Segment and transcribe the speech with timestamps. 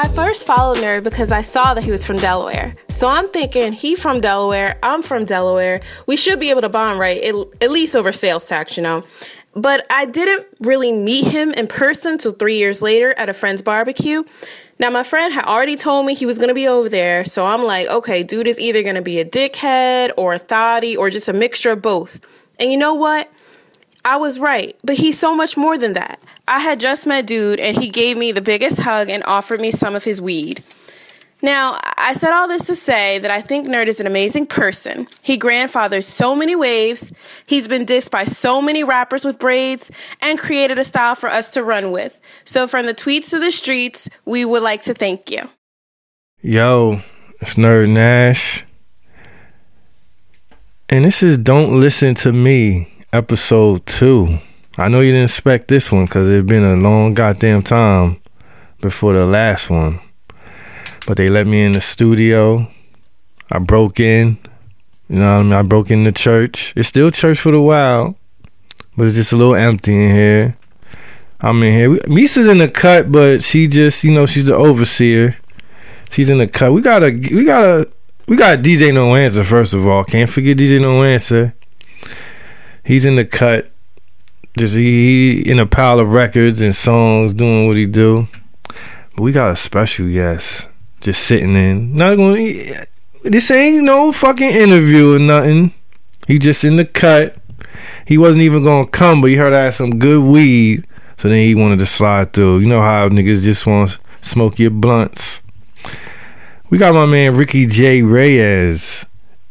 [0.00, 2.72] I first followed Nerd because I saw that he was from Delaware.
[2.88, 5.80] So I'm thinking he from Delaware, I'm from Delaware.
[6.06, 9.04] We should be able to bond right, at, at least over sales tax, you know.
[9.54, 13.62] But I didn't really meet him in person till three years later at a friend's
[13.62, 14.22] barbecue.
[14.78, 17.64] Now my friend had already told me he was gonna be over there, so I'm
[17.64, 21.32] like, okay, dude is either gonna be a dickhead or a thotty or just a
[21.32, 22.20] mixture of both.
[22.58, 23.30] And you know what?
[24.04, 26.20] I was right, but he's so much more than that.
[26.48, 29.70] I had just met dude and he gave me the biggest hug and offered me
[29.70, 30.62] some of his weed.
[31.42, 35.08] Now, I said all this to say that I think Nerd is an amazing person.
[35.22, 37.10] He grandfathered so many waves,
[37.46, 39.90] he's been dissed by so many rappers with braids,
[40.20, 42.20] and created a style for us to run with.
[42.44, 45.48] So, from the tweets to the streets, we would like to thank you.
[46.42, 47.00] Yo,
[47.40, 48.64] it's Nerd Nash.
[50.88, 54.38] And this is Don't Listen to Me, episode two.
[54.76, 58.20] I know you didn't expect this one because it's been a long goddamn time
[58.80, 60.00] before the last one.
[61.06, 62.68] But they let me in the studio.
[63.50, 64.38] I broke in.
[65.08, 65.52] You know what I mean?
[65.54, 66.72] I broke in the church.
[66.76, 68.14] It's still church for the wild,
[68.96, 70.56] but it's just a little empty in here.
[71.40, 72.08] I'm in here.
[72.08, 75.36] Misa's in the cut, but she just, you know, she's the overseer.
[76.10, 76.72] She's in the cut.
[76.72, 77.90] We got a, we got a,
[78.28, 80.04] we got DJ No Answer first of all.
[80.04, 81.54] Can't forget DJ No Answer.
[82.84, 83.70] He's in the cut.
[84.56, 88.28] Just he, he in a pile of records and songs, doing what he do.
[89.16, 90.68] But we got a special guest
[91.00, 91.94] just sitting in.
[91.94, 92.72] Not going.
[93.22, 95.72] This ain't no fucking interview or nothing.
[96.26, 97.36] He just in the cut.
[98.06, 100.86] He wasn't even gonna come, but he heard I had some good weed,
[101.18, 102.60] so then he wanted to slide through.
[102.60, 105.42] You know how niggas just want to smoke your blunts.
[106.70, 109.04] We got my man Ricky J Reyes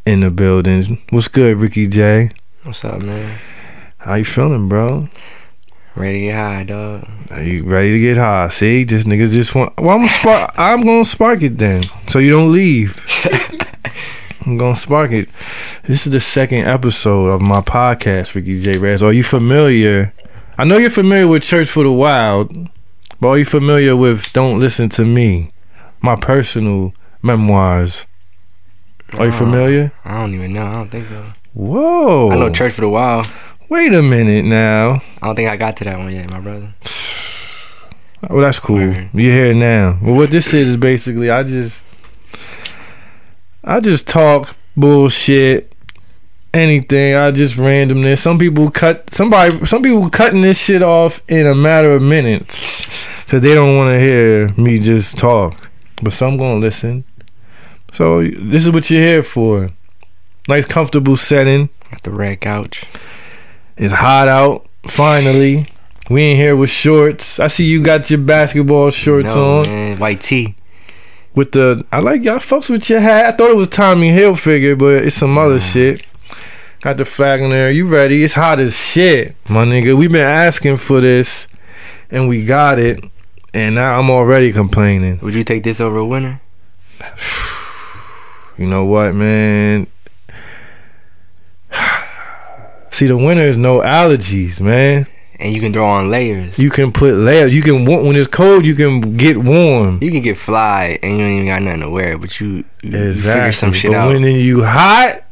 [0.05, 1.01] in the building.
[1.09, 2.31] What's good, Ricky J?
[2.63, 3.37] What's up, man?
[3.97, 5.07] How you feeling, bro?
[5.95, 7.07] Ready to get high, dog.
[7.31, 8.49] Are you ready to get high?
[8.49, 9.75] See, just niggas just want.
[9.77, 10.53] Well, I'm gonna spark.
[10.57, 13.03] I'm gonna spark it then, so you don't leave.
[14.45, 15.29] I'm gonna spark it.
[15.83, 18.77] This is the second episode of my podcast, Ricky J.
[18.77, 19.03] Reyes.
[19.03, 20.13] Are you familiar?
[20.57, 22.69] I know you're familiar with Church for the Wild,
[23.19, 25.51] but are you familiar with Don't Listen to Me,
[26.01, 28.05] my personal memoirs?
[29.17, 29.91] Are you familiar?
[30.05, 30.63] I don't even know.
[30.65, 31.25] I don't think so.
[31.53, 32.29] Whoa!
[32.31, 33.25] I know Church for the Wild.
[33.69, 35.01] Wait a minute now.
[35.21, 36.73] I don't think I got to that one yet, my brother.
[38.29, 38.75] Well, that's cool.
[38.75, 39.09] Word.
[39.13, 39.97] You're here now.
[40.01, 41.81] Well, what this is is basically, I just,
[43.63, 45.73] I just talk bullshit,
[46.53, 47.15] anything.
[47.15, 48.19] I just randomness.
[48.19, 49.65] Some people cut somebody.
[49.65, 53.93] Some people cutting this shit off in a matter of minutes because they don't want
[53.93, 55.69] to hear me just talk.
[56.03, 57.05] But some gonna listen.
[57.93, 59.71] So this is what you're here for.
[60.49, 61.69] Nice, comfortable setting.
[61.89, 62.85] Got the red couch.
[63.79, 64.67] It's hot out.
[64.83, 65.65] Finally,
[66.09, 67.39] we ain't here with shorts.
[67.39, 69.97] I see you got your basketball shorts No, on man.
[69.97, 70.55] White tee.
[71.33, 71.83] with the.
[71.91, 73.25] I like y'all folks with your hat.
[73.25, 76.05] I thought it was Tommy Hilfiger, but it's some other shit.
[76.81, 77.71] Got the flag on there.
[77.71, 78.23] You ready?
[78.23, 79.97] It's hot as shit, my nigga.
[79.97, 81.47] we been asking for this,
[82.11, 83.03] and we got it.
[83.53, 85.19] And now I'm already complaining.
[85.21, 86.41] Would you take this over a winner?
[88.57, 89.87] You know what, man?
[92.91, 95.07] See, the winter is no allergies, man.
[95.39, 96.59] And you can throw on layers.
[96.59, 97.55] You can put layers.
[97.55, 99.99] You can when it's cold, you can get warm.
[100.01, 102.91] You can get fly and you don't even got nothing to wear, but you, you,
[102.91, 104.07] you figure some shit but out.
[104.09, 105.23] when you hot,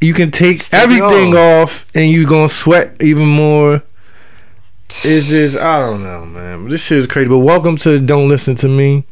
[0.00, 3.82] you can take Stick everything off, and you gonna sweat even more.
[4.86, 6.68] It's just I don't know, man.
[6.68, 7.28] This shit is crazy.
[7.28, 9.04] But welcome to Don't Listen to Me.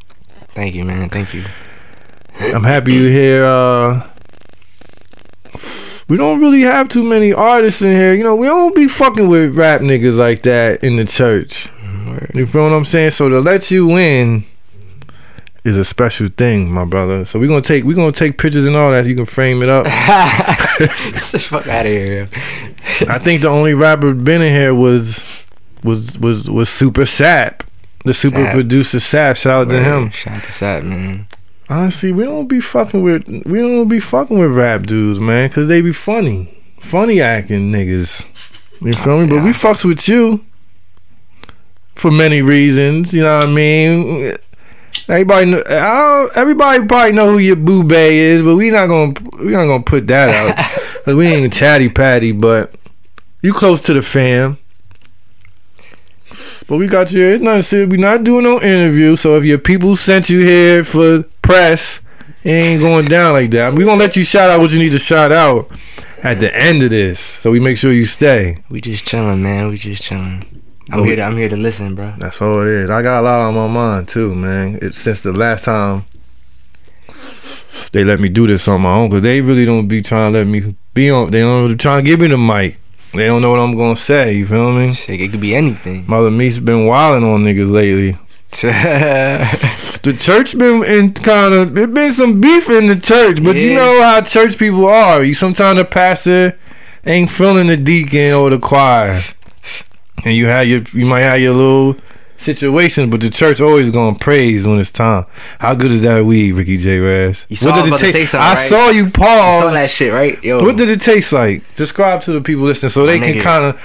[0.55, 1.09] Thank you, man.
[1.09, 1.45] Thank you.
[2.39, 3.45] I'm happy you're here.
[3.45, 4.09] Uh,
[6.09, 8.15] we don't really have too many artists in here.
[8.15, 11.69] You know, we don't be fucking with rap niggas like that in the church.
[12.34, 13.10] You feel what I'm saying?
[13.10, 14.45] So to let you in
[15.65, 17.25] is a special thing, my brother.
[17.25, 19.04] So we're gonna take we're gonna take pictures and all that.
[19.04, 19.84] So you can frame it up.
[20.78, 22.28] Get the fuck out of here.
[23.09, 25.45] I think the only rapper been in here was
[25.83, 27.65] was was was Super Sap,
[28.04, 28.54] the super Sap.
[28.54, 29.36] producer Sap.
[29.36, 30.10] Shout out to him.
[30.10, 31.27] Shout out to Sap, man.
[31.68, 35.66] Honestly, we don't be fucking with we don't be fucking with rap dudes, man, because
[35.68, 38.28] they be funny, funny acting niggas.
[38.80, 39.27] You feel me?
[39.28, 40.45] But we fucks with you
[41.97, 43.13] for many reasons.
[43.13, 44.36] You know what I mean?
[45.09, 45.71] Everybody, know, I
[46.27, 49.13] don't, everybody probably know who your boo bay is, but we not gonna
[49.45, 50.57] we not gonna put that out.
[51.04, 52.74] 'Cause we ain't chatty patty, but
[53.42, 54.59] you close to the fam.
[56.68, 57.22] But we got you.
[57.24, 57.91] It's nothing serious.
[57.91, 59.15] We not doing no interview.
[59.15, 62.01] So if your people sent you here for press,
[62.45, 63.72] it ain't going down like that.
[63.72, 65.71] We gonna let you shout out what you need to shout out
[66.22, 67.21] at the end of this.
[67.21, 68.63] So we make sure you stay.
[68.69, 69.69] We just chilling, man.
[69.69, 70.63] We just chilling.
[70.91, 71.16] I'm here.
[71.16, 72.15] To, I'm here to listen, bro.
[72.19, 72.91] That's all it is.
[72.91, 74.78] I got a lot on my mind too, man.
[74.83, 76.04] It, since the last time
[77.92, 80.39] they let me do this on my own, cause they really don't be trying to
[80.39, 81.31] let me be on.
[81.31, 82.78] They don't trying to give me the mic.
[83.13, 84.34] They don't know what I'm gonna say.
[84.34, 84.91] You feel me?
[84.91, 86.04] Shit, it could be anything.
[86.07, 88.19] Mother Me's been wilding on niggas lately.
[90.06, 93.74] The church been in kind of there been some beef in the church, but you
[93.74, 95.24] know how church people are.
[95.24, 96.56] You sometimes the pastor
[97.04, 99.18] ain't feeling the deacon or the choir,
[100.24, 101.97] and you have your you might have your little
[102.36, 105.26] situations, but the church always gonna praise when it's time.
[105.58, 106.98] How good is that weed, Ricky J.
[107.00, 107.44] Raz?
[107.48, 108.58] You saw I about to say something, I right?
[108.58, 109.62] saw you You pause.
[109.62, 110.41] saw that shit, right?
[110.44, 111.74] Yo, What did it taste like?
[111.74, 113.82] Describe to the people listening so they My can kind of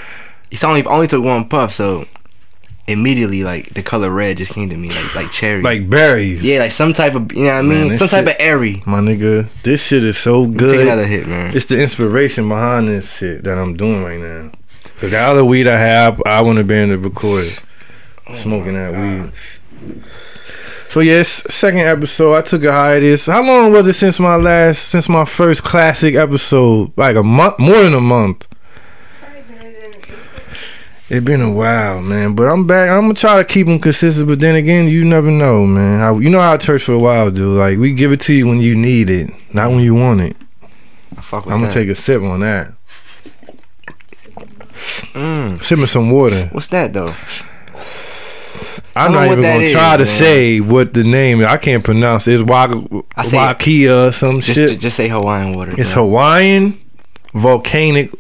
[0.51, 0.83] you saw me.
[0.83, 2.06] Only took one puff, so
[2.88, 5.62] immediately, like the color red just came to me, like like cherry.
[5.62, 6.44] like berries.
[6.44, 8.42] yeah, like some type of you know what I mean, this some type shit- of
[8.42, 8.81] airy.
[8.86, 10.80] my nigga, this shit is so Take good.
[10.81, 11.56] another hit, man.
[11.56, 14.51] It's the inspiration behind this shit that I'm doing right now.
[15.00, 17.63] Cause all the weed I have, I want to be able to record it.
[18.28, 19.31] Oh smoking that weed.
[20.89, 22.36] So yes, second episode.
[22.36, 23.25] I took a hiatus.
[23.25, 26.92] How long was it since my last, since my first classic episode?
[26.98, 28.48] Like a month, more than a month.
[31.13, 32.36] It been a while, man.
[32.36, 32.90] But I'm back.
[32.90, 34.30] I'm gonna try to keep them consistent.
[34.30, 36.00] But then again, you never know, man.
[36.00, 37.58] How, you know how church for a while do.
[37.58, 40.38] Like we give it to you when you need it, not when you want it.
[41.18, 41.74] I fuck with I'm gonna that.
[41.74, 42.74] take a sip on that.
[45.13, 46.48] Mm, Sip me some water.
[46.54, 47.14] what's that though?
[48.96, 50.06] I'm not even gonna is, try to man.
[50.06, 51.48] say what the name is.
[51.48, 52.40] I can't pronounce it.
[52.40, 54.80] It's I say- Wakia or some Just shit.
[54.80, 55.74] just say Hawaiian water.
[55.78, 56.04] it's bro.
[56.06, 56.80] Hawaiian
[57.34, 58.12] volcanic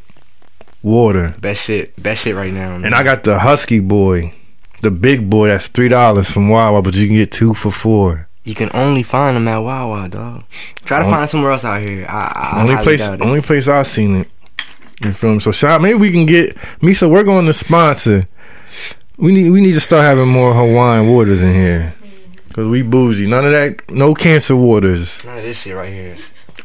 [0.83, 1.35] water.
[1.39, 2.01] best shit.
[2.01, 2.69] Best shit right now.
[2.77, 2.85] Man.
[2.85, 4.33] And I got the Husky Boy,
[4.81, 5.47] the big boy.
[5.47, 8.27] That's three dollars from Wawa, but you can get two for four.
[8.43, 10.43] You can only find them at Wawa, dog.
[10.83, 12.05] Try to Only- find somewhere else out here.
[12.09, 14.27] I, I only place, only place I've seen it.
[15.03, 15.39] You feel me?
[15.39, 15.81] So shout.
[15.81, 17.09] Maybe we can get Misa.
[17.09, 18.27] We're going to sponsor.
[19.17, 21.93] We need we need to start having more Hawaiian waters in here.
[22.53, 23.27] Cause we bougie.
[23.27, 23.89] None of that.
[23.89, 25.23] No cancer waters.
[25.23, 26.17] None of this shit right here.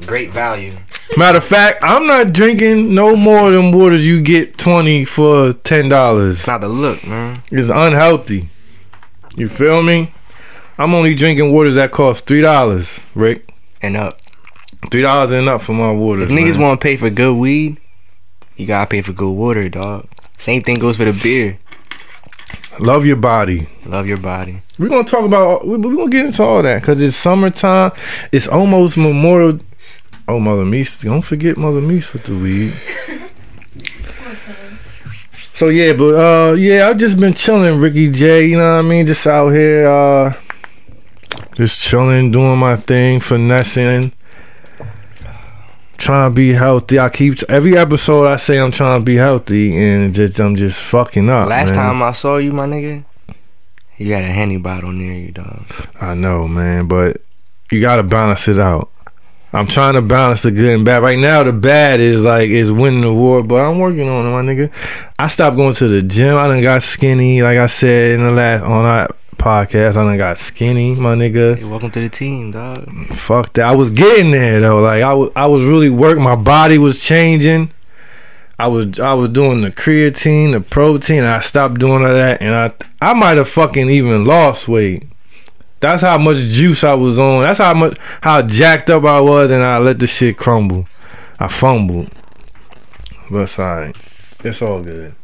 [0.04, 0.76] Great value.
[1.16, 5.52] Matter of fact, I'm not drinking no more of them waters you get twenty for
[5.52, 6.38] ten dollars.
[6.40, 7.40] It's not the look, man.
[7.50, 8.48] It's unhealthy.
[9.37, 10.12] You feel me?
[10.78, 13.52] I'm only drinking waters that cost three dollars, Rick.
[13.81, 14.20] And up.
[14.90, 16.31] Three dollars and up for my waters.
[16.31, 17.78] If niggas want to pay for good weed,
[18.56, 20.06] you gotta pay for good water, dog.
[20.38, 21.58] Same thing goes for the beer.
[22.78, 23.69] love your body.
[23.87, 24.60] Love your body.
[24.78, 25.66] We're gonna talk about.
[25.66, 27.93] We're gonna get into all that because it's summertime.
[28.32, 29.60] It's almost Memorial.
[30.28, 31.05] Oh, Mother Meese!
[31.05, 32.75] Don't forget Mother Meese with the weed.
[35.56, 38.46] So yeah, but uh, yeah, I've just been chilling, Ricky J.
[38.46, 39.06] You know what I mean?
[39.06, 40.34] Just out here, uh,
[41.55, 44.12] just chilling, doing my thing, finessing,
[45.96, 46.99] trying to be healthy.
[46.99, 50.82] I keep every episode I say I'm trying to be healthy, and just I'm just
[50.82, 51.49] fucking up.
[51.49, 51.76] Last man.
[51.76, 53.06] time I saw you, my nigga,
[53.96, 55.64] you had a henny bottle near you, dog.
[55.99, 57.22] I know, man, but
[57.70, 58.90] you gotta balance it out.
[59.52, 61.02] I'm trying to balance the good and bad.
[61.02, 64.31] Right now, the bad is like is winning the war, but I'm working on it,
[64.31, 64.70] my nigga.
[65.19, 66.37] I stopped going to the gym.
[66.37, 69.96] I done got skinny, like I said in the last on that podcast.
[69.96, 71.56] I done got skinny, my nigga.
[71.56, 72.88] Hey, welcome to the team, dog.
[73.08, 73.69] Fuck that.
[73.69, 74.81] I was getting there though.
[74.81, 76.24] Like I was, I was really working.
[76.24, 77.70] My body was changing.
[78.58, 81.24] I was, I was doing the creatine, the protein.
[81.24, 82.72] I stopped doing all that, and I,
[83.03, 85.05] I might have fucking even lost weight.
[85.80, 87.42] That's how much juice I was on.
[87.42, 90.86] That's how much, how jacked up I was, and I let the shit crumble.
[91.38, 92.10] I fumbled,
[93.30, 93.94] but it's.
[94.42, 95.14] It's all good.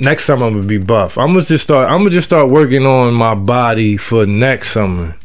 [0.00, 1.16] Next summer I'm gonna be buff.
[1.16, 1.88] I'm gonna just start.
[1.88, 5.16] I'm gonna just start working on my body for next summer.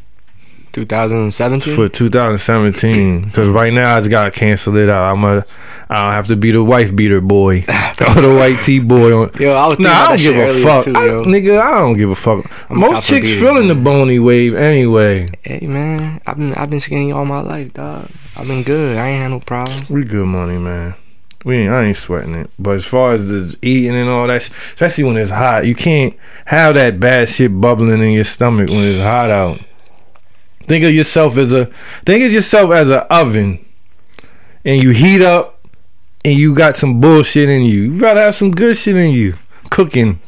[0.82, 1.74] 2017.
[1.74, 5.12] for 2017 because right now I just gotta cancel it out.
[5.12, 5.44] I'm a,
[5.88, 7.58] I don't have to be the wife beater boy
[8.16, 9.12] or the white tee boy.
[9.22, 11.60] On, Yo, I was thinking nah, I don't give a fuck, too, I- nigga.
[11.60, 12.44] I don't give a fuck.
[12.70, 15.28] I'm Most chicks feeling the bony wave anyway.
[15.42, 18.08] Hey man, I've been I've been skinny all my life, dog.
[18.36, 18.96] I've been good.
[18.98, 19.90] I ain't had no problems.
[19.90, 20.94] We good money, man.
[21.44, 22.50] We ain't, I ain't sweating it.
[22.58, 26.14] But as far as the eating and all that, especially when it's hot, you can't
[26.46, 29.60] have that bad shit bubbling in your stomach when it's hot out.
[30.68, 31.66] Think of yourself as a
[32.04, 33.64] think of yourself as an oven,
[34.64, 35.66] and you heat up,
[36.24, 37.92] and you got some bullshit in you.
[37.92, 39.34] You gotta have some good shit in you,
[39.70, 40.20] cooking,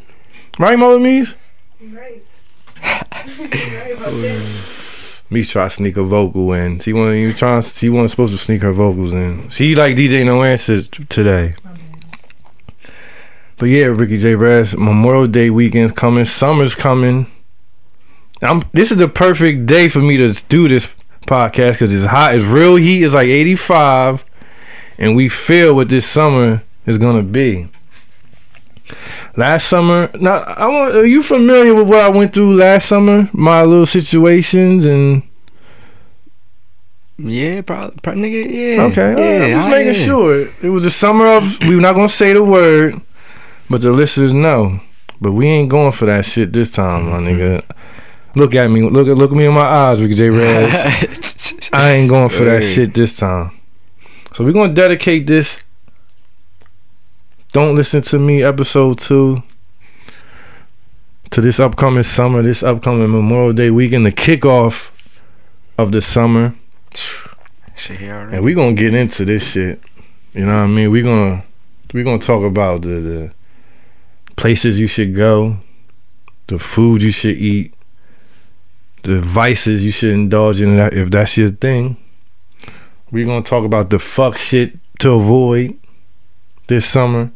[0.59, 1.35] right, Mother Mees?
[1.81, 2.23] Right.
[5.31, 6.81] Me try to sneak a vocal in.
[6.81, 7.63] She wasn't even trying.
[7.63, 9.49] She wasn't supposed to sneak her vocals in.
[9.51, 11.55] She like DJ No Answer today.
[13.59, 14.35] But yeah, Ricky J.
[14.35, 17.27] Rez, Memorial Day weekend's coming, summer's coming.
[18.43, 18.63] I'm.
[18.73, 20.89] This is the perfect day for me to do this
[21.27, 22.35] podcast because it's hot.
[22.35, 23.03] It's real heat.
[23.05, 24.25] It's like 85,
[24.99, 27.69] and we feel what this summer is gonna be.
[29.37, 30.95] Last summer, now I want.
[30.97, 33.29] Are you familiar with what I went through last summer?
[33.33, 35.23] My little situations and.
[37.19, 38.77] Yeah, probably, probably nigga.
[38.77, 38.83] Yeah.
[38.85, 39.45] Okay, Yeah.
[39.45, 40.07] I'm just I- making yeah.
[40.07, 40.49] sure.
[40.63, 41.61] It was the summer of.
[41.61, 43.01] We were not gonna say the word,
[43.69, 44.81] but the listeners know.
[45.21, 47.63] But we ain't going for that shit this time, my nigga.
[48.37, 48.83] Look at me.
[48.83, 50.31] Look at look at me in my eyes, Ricky J.
[50.31, 51.69] Rez.
[51.73, 52.69] I ain't going for that Hey.
[52.75, 53.51] shit this time.
[54.35, 55.59] So we're gonna dedicate this.
[57.53, 59.43] Don't listen to me, episode two.
[61.31, 64.91] To this upcoming summer, this upcoming Memorial Day weekend, the kickoff
[65.79, 66.55] of the summer.
[67.77, 68.37] Shit here already.
[68.37, 69.81] And we're gonna get into this shit.
[70.35, 70.91] You know what I mean?
[70.91, 71.45] We're gonna
[71.93, 73.33] we gonna talk about the, the
[74.37, 75.57] places you should go,
[76.47, 77.75] the food you should eat,
[79.03, 81.97] the vices you should indulge in if that's your thing.
[83.11, 85.77] We're gonna talk about the fuck shit to avoid
[86.69, 87.31] this summer.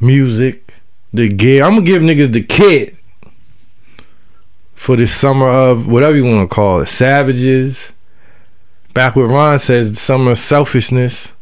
[0.00, 0.72] Music,
[1.12, 1.64] the gear.
[1.64, 2.94] I'm gonna give niggas the kit
[4.74, 6.86] for this summer of whatever you wanna call it.
[6.86, 7.92] Savages.
[8.94, 11.32] Back what Ron says, summer of selfishness,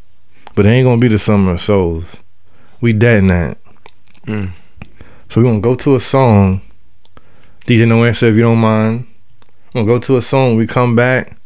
[0.53, 2.05] but it ain't gonna be the summer of souls.
[2.81, 3.57] We dead in that.
[4.27, 4.51] Mm.
[5.29, 6.61] So we're gonna go to a song.
[7.67, 9.05] DJ No Answer, if you don't mind.
[9.73, 10.55] We're gonna go to a song.
[10.55, 11.37] We come back.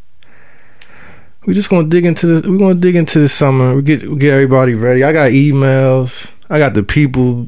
[1.48, 2.44] We just gonna dig into this.
[2.44, 3.76] We're gonna dig into the summer.
[3.76, 5.04] We get we get everybody ready.
[5.04, 6.30] I got emails.
[6.48, 7.48] I got the people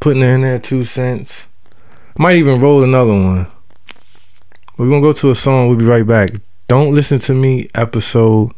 [0.00, 1.46] putting in their two cents.
[2.18, 3.46] Might even roll another one.
[4.76, 5.68] We're gonna go to a song.
[5.68, 6.30] We'll be right back.
[6.66, 7.70] Don't listen to me.
[7.76, 8.50] Episode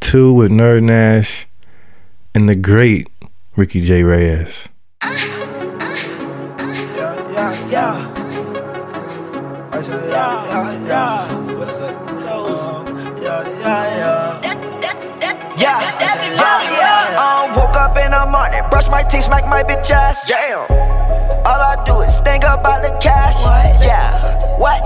[0.00, 1.46] two with Nerd Nash
[2.34, 3.08] and the great
[3.54, 4.68] Ricky J Reyes.
[5.00, 5.30] Yeah,
[7.30, 8.19] yeah, yeah.
[9.90, 11.56] I yeah, yeah, yeah.
[11.58, 11.90] What is it?
[11.90, 12.86] Uh,
[13.18, 14.60] yeah, yeah, yeah.
[15.58, 17.18] Yeah, yeah, yeah.
[17.18, 20.24] Um, woke up in the morning, brush my teeth, smack my bitch ass.
[20.26, 20.62] Damn.
[21.44, 23.42] All I do is think about the cash.
[23.82, 24.14] Yeah.
[24.58, 24.80] What?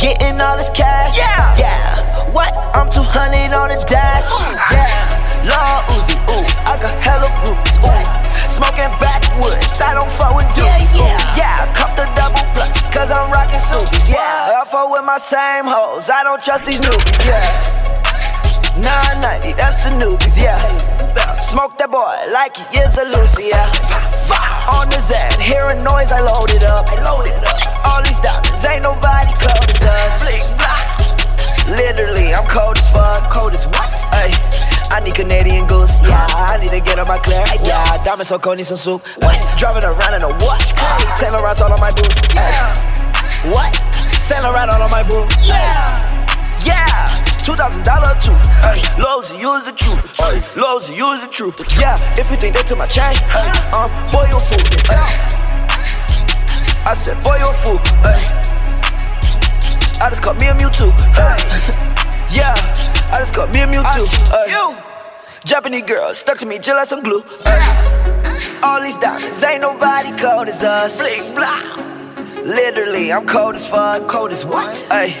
[0.00, 1.16] Getting all this cash.
[1.16, 1.56] Yeah.
[1.56, 2.32] Yeah.
[2.32, 2.52] What?
[2.74, 4.26] I'm 200 on the dash.
[4.74, 5.46] Yeah.
[5.46, 6.44] Long Uzi, ooh.
[6.66, 8.50] I got hella groupies, ooh.
[8.50, 10.94] Smoking backwoods, I don't fuck with dudes.
[10.98, 11.36] Yeah, yeah.
[11.36, 13.39] Yeah cuff the double plus, cause I'm rocking
[13.70, 14.10] subies.
[14.10, 14.60] Yeah.
[14.60, 17.22] I fuck with my same hoes, I don't trust these newbies.
[17.26, 17.46] Yeah.
[18.82, 20.58] 990, that's the newbies, yeah.
[21.40, 23.70] Smoke that boy like he is a Lucy, yeah.
[24.70, 26.86] On the Zen, hearing noise, I load it up.
[26.88, 27.58] I load it up.
[27.90, 30.22] All these diamonds, ain't nobody cold as us.
[31.66, 33.30] Literally, I'm cold as fuck.
[33.30, 33.90] Cold as what?
[34.14, 34.30] Ay,
[34.94, 36.26] I need Canadian goose, yeah.
[36.30, 37.98] I need to get on my clear, yeah.
[38.04, 39.02] Diamonds so cold, need some soup.
[39.22, 40.72] Ay, driving around in a watch.
[41.18, 42.22] Saint Laurent's all on my boots.
[42.38, 42.54] Ay,
[43.48, 43.72] what?
[44.20, 45.34] Saint Laurent all on my boots.
[45.40, 45.88] Yeah,
[46.64, 47.06] yeah.
[47.44, 48.46] Two thousand dollar tooth.
[48.60, 50.16] Hey, Lowe's, use the truth.
[50.16, 51.56] Hey, Lowe's, use the truth.
[51.80, 54.60] Yeah, if you think that to my chain, hey, um, boy, you fool.
[54.92, 55.08] Hey.
[56.84, 57.78] I said, boy, you fool.
[58.04, 58.20] Hey.
[60.02, 60.92] I just caught me a Mewtwo.
[61.16, 61.40] Hey.
[62.36, 62.54] yeah,
[63.12, 64.04] I just caught me a Mewtwo.
[64.30, 64.52] Hey.
[64.52, 64.76] You.
[65.44, 67.22] Japanese girl stuck to me just like some glue.
[67.44, 68.60] Hey.
[68.62, 71.00] All these diamonds, ain't nobody cold as us.
[71.00, 71.99] Bling, blah.
[72.44, 74.08] Literally, I'm cold as fuck.
[74.08, 74.74] Cold as what?
[74.90, 75.14] Hey,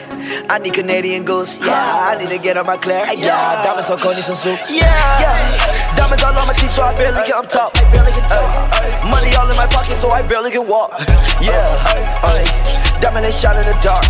[0.48, 1.58] I need Canadian goose.
[1.60, 1.68] Yeah,
[2.08, 3.04] I need to get on my clear.
[3.14, 4.58] Yeah, diamonds so cold, need some soup.
[4.68, 4.88] Yeah,
[5.20, 5.96] yeah.
[5.96, 7.76] Diamonds all on my teeth, so I barely can talk.
[7.76, 8.48] I barely can talk.
[9.10, 10.92] Money all in my pocket, so I barely can walk.
[11.40, 12.44] Yeah, ay.
[13.00, 14.04] Diamond they shine in the dark.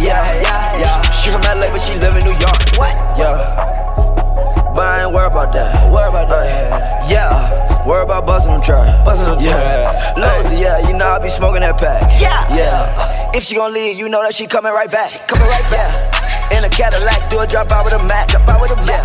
[0.00, 1.00] Yeah, yeah, yeah.
[1.12, 2.60] She from LA, but she live in New York.
[2.76, 2.94] What?
[3.16, 4.72] Yeah.
[4.74, 5.92] But I ain't worried about that.
[5.92, 7.10] Worry about that.
[7.10, 7.73] yeah.
[7.84, 9.04] Worry about busting them trap.
[9.04, 10.16] Busting them yeah.
[10.16, 10.80] Lousy, yeah.
[10.88, 12.00] You know I be smoking that pack.
[12.16, 12.48] Yeah.
[12.48, 13.36] Yeah.
[13.36, 15.12] If she gon' leave, you know that she coming right back.
[15.12, 15.92] She coming right back.
[16.56, 18.32] In a Cadillac, do a drop out with a Mac.
[18.32, 19.04] Drop out with a Mac.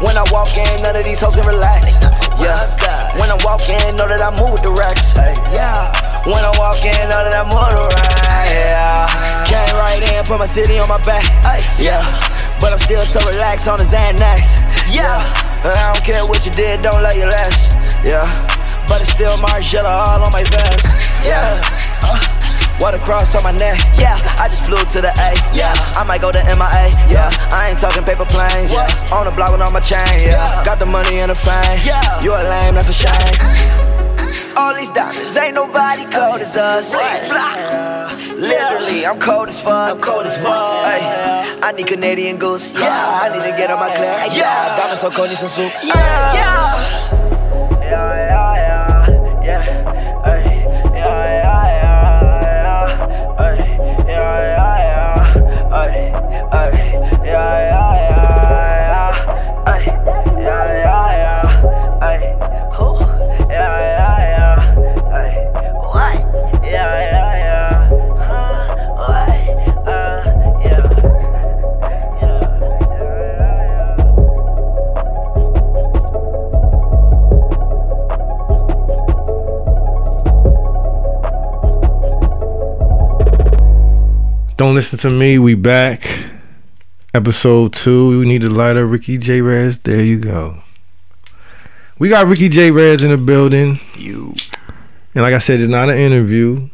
[0.00, 1.92] When I walk in, none of these hoes can relax.
[2.40, 2.64] Yeah.
[3.20, 5.12] When I walk in, know that I move with the racks.
[5.52, 5.92] Yeah.
[6.24, 8.48] When I walk in, know that I move the racks.
[8.48, 9.04] Yeah.
[9.44, 11.28] Came right in, put my city on my back.
[11.76, 12.00] Yeah.
[12.56, 14.64] But I'm still so relaxed on the Xanax.
[14.88, 15.20] Yeah.
[15.60, 17.83] I don't care what you did, don't let you last.
[18.04, 18.28] Yeah.
[18.86, 20.86] But it's still Margiela all on my vest.
[21.24, 21.58] Yeah.
[22.04, 22.20] Uh,
[22.80, 24.18] Water cross on my neck, yeah.
[24.36, 25.72] I just flew to the A, yeah.
[25.96, 27.30] I might go to MIA, yeah.
[27.48, 28.84] I ain't talking paper planes, yeah.
[29.14, 30.62] On the block with on my chain, yeah.
[30.64, 32.20] Got the money and the fame, yeah.
[32.20, 33.08] You a lame, that's a shame.
[33.40, 34.60] Uh, uh, uh.
[34.60, 36.92] All these diamonds, ain't nobody cold as us.
[38.36, 39.96] Literally, I'm cold as fuck.
[39.96, 40.84] I'm cold as fuck.
[40.84, 42.70] Ay, I need Canadian goose.
[42.72, 44.12] Yeah, I need to get on my clear.
[44.36, 45.72] Yeah, diamonds so cold, need some soup.
[45.82, 45.94] Yeah,
[46.34, 47.33] yeah.
[47.94, 48.23] Yeah,
[84.56, 85.36] Don't listen to me.
[85.36, 86.26] We back.
[87.12, 88.20] Episode two.
[88.20, 89.40] We need to light up Ricky J.
[89.40, 89.80] Rez.
[89.80, 90.58] There you go.
[91.98, 92.70] We got Ricky J.
[92.70, 93.80] Rez in the building.
[93.96, 94.32] You.
[95.12, 96.68] And like I said, it's not an interview.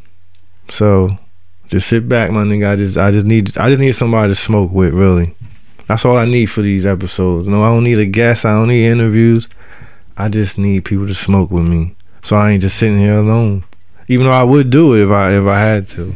[0.68, 1.08] So
[1.68, 2.72] just sit back, my nigga.
[2.72, 5.34] I just I just need I just need somebody to smoke with, really.
[5.86, 7.48] That's all I need for these episodes.
[7.48, 9.48] No, I don't need a guest, I don't need interviews.
[10.18, 11.96] I just need people to smoke with me.
[12.22, 13.64] So I ain't just sitting here alone.
[14.06, 16.14] Even though I would do it if I if I had to.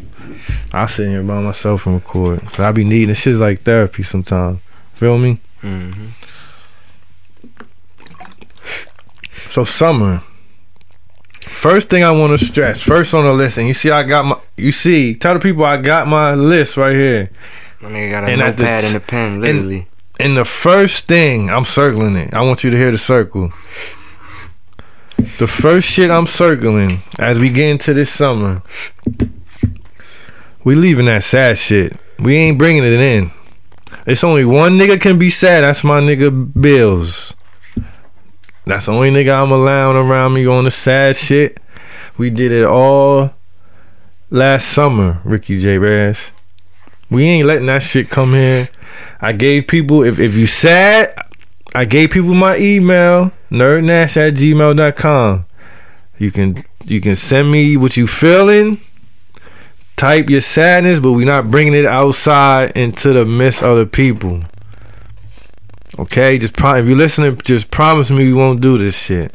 [0.73, 2.41] I sit here by myself and record.
[2.43, 4.61] Cause I be needing this shit's like therapy sometimes.
[4.95, 5.41] Feel me?
[5.63, 6.07] Mm-hmm.
[9.33, 10.23] So summer.
[11.41, 14.25] First thing I want to stress, first on the list, and you see I got
[14.25, 17.31] my you see, tell the people I got my list right here.
[17.81, 19.89] My nigga got a And at the notepad t- and a pen, literally.
[20.19, 22.35] And the first thing, I'm circling it.
[22.35, 23.53] I want you to hear the circle.
[25.39, 28.63] The first shit I'm circling as we get into this summer,
[30.65, 31.97] we leaving that sad shit.
[32.19, 33.31] We ain't bringing it in.
[34.07, 35.63] It's only one nigga can be sad.
[35.63, 37.35] That's my nigga Bills.
[38.67, 41.61] That's the only nigga I'm allowing around me on the sad shit.
[42.17, 43.35] We did it all
[44.31, 45.79] last summer, Ricky J.
[45.79, 46.31] Rez.
[47.11, 48.69] We ain't letting that shit come here.
[49.21, 51.15] I gave people if, if you sad,
[51.75, 55.47] I gave people my email, nerdnash at gmail.com.
[56.19, 58.81] You can you can send me what you feeling.
[60.05, 64.43] Type your sadness, but we're not bringing it outside into the midst of the people.
[65.99, 69.33] Okay, just pro- if you're listening, just promise me you won't do this shit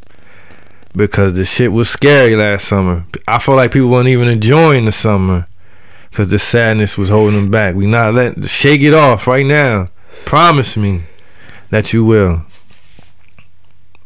[0.95, 3.03] because the shit was scary last summer.
[3.27, 5.47] I feel like people weren't even enjoying the summer
[6.11, 7.73] because the sadness was holding them back.
[7.73, 9.89] We not letting shake it off right now.
[10.25, 11.01] Promise me
[11.71, 12.45] that you will.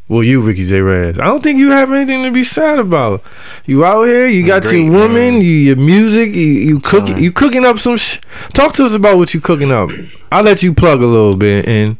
[0.09, 0.81] Well, you, Ricky J.
[0.81, 1.17] Rez.
[1.17, 3.23] I don't think you have anything to be sad about.
[3.65, 7.31] You out here, you got Great, your woman, you your music, you you cook, you
[7.31, 7.95] cooking up some.
[7.97, 8.19] Sh-
[8.53, 9.89] Talk to us about what you cooking up.
[10.31, 11.95] I'll let you plug a little bit, and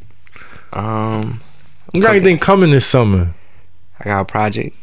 [0.73, 1.39] Um,
[1.93, 3.33] you got anything coming this summer?
[3.99, 4.75] I got a project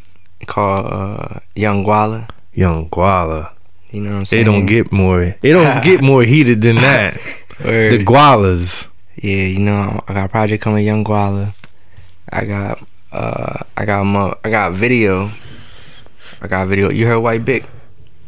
[0.46, 2.28] called uh, Young Guala.
[2.54, 3.52] Young Guala.
[3.90, 4.42] You know what I'm saying?
[4.42, 5.22] It don't get more.
[5.22, 7.14] It don't get more heated than that.
[7.58, 8.86] The Gualas.
[9.16, 11.52] Yeah, you know, I got a project coming, Young Guala.
[12.32, 12.80] I got,
[13.12, 15.30] uh, I got, mo- I got video.
[16.42, 16.90] I got video.
[16.90, 17.64] You heard White Big?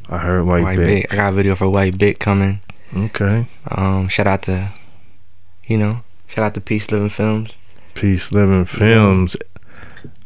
[0.09, 1.03] I heard White, White Big.
[1.09, 1.13] Big.
[1.13, 2.61] I got a video for White Big coming.
[2.97, 3.47] Okay.
[3.71, 4.71] Um, shout out to,
[5.67, 7.57] you know, shout out to Peace Living Films.
[7.95, 9.37] Peace Living Films.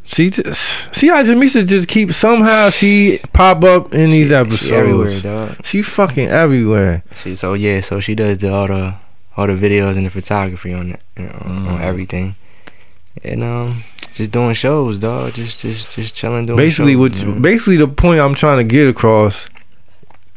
[0.05, 5.07] See, just see how Jamisa just keep somehow she pop up in these She everywhere,
[5.07, 5.23] episodes.
[5.23, 5.67] dog.
[5.67, 7.03] She fucking everywhere.
[7.23, 8.95] She, so yeah, so she does the, all the
[9.37, 11.67] all the videos and the photography on it, you know, Mm.
[11.73, 12.35] on everything,
[13.25, 13.83] and um,
[14.17, 15.33] just doing shows, dog.
[15.33, 16.57] Just just just chilling, doing.
[16.57, 17.43] basically, shows, what man.
[17.43, 19.49] basically the point I'm trying to get across.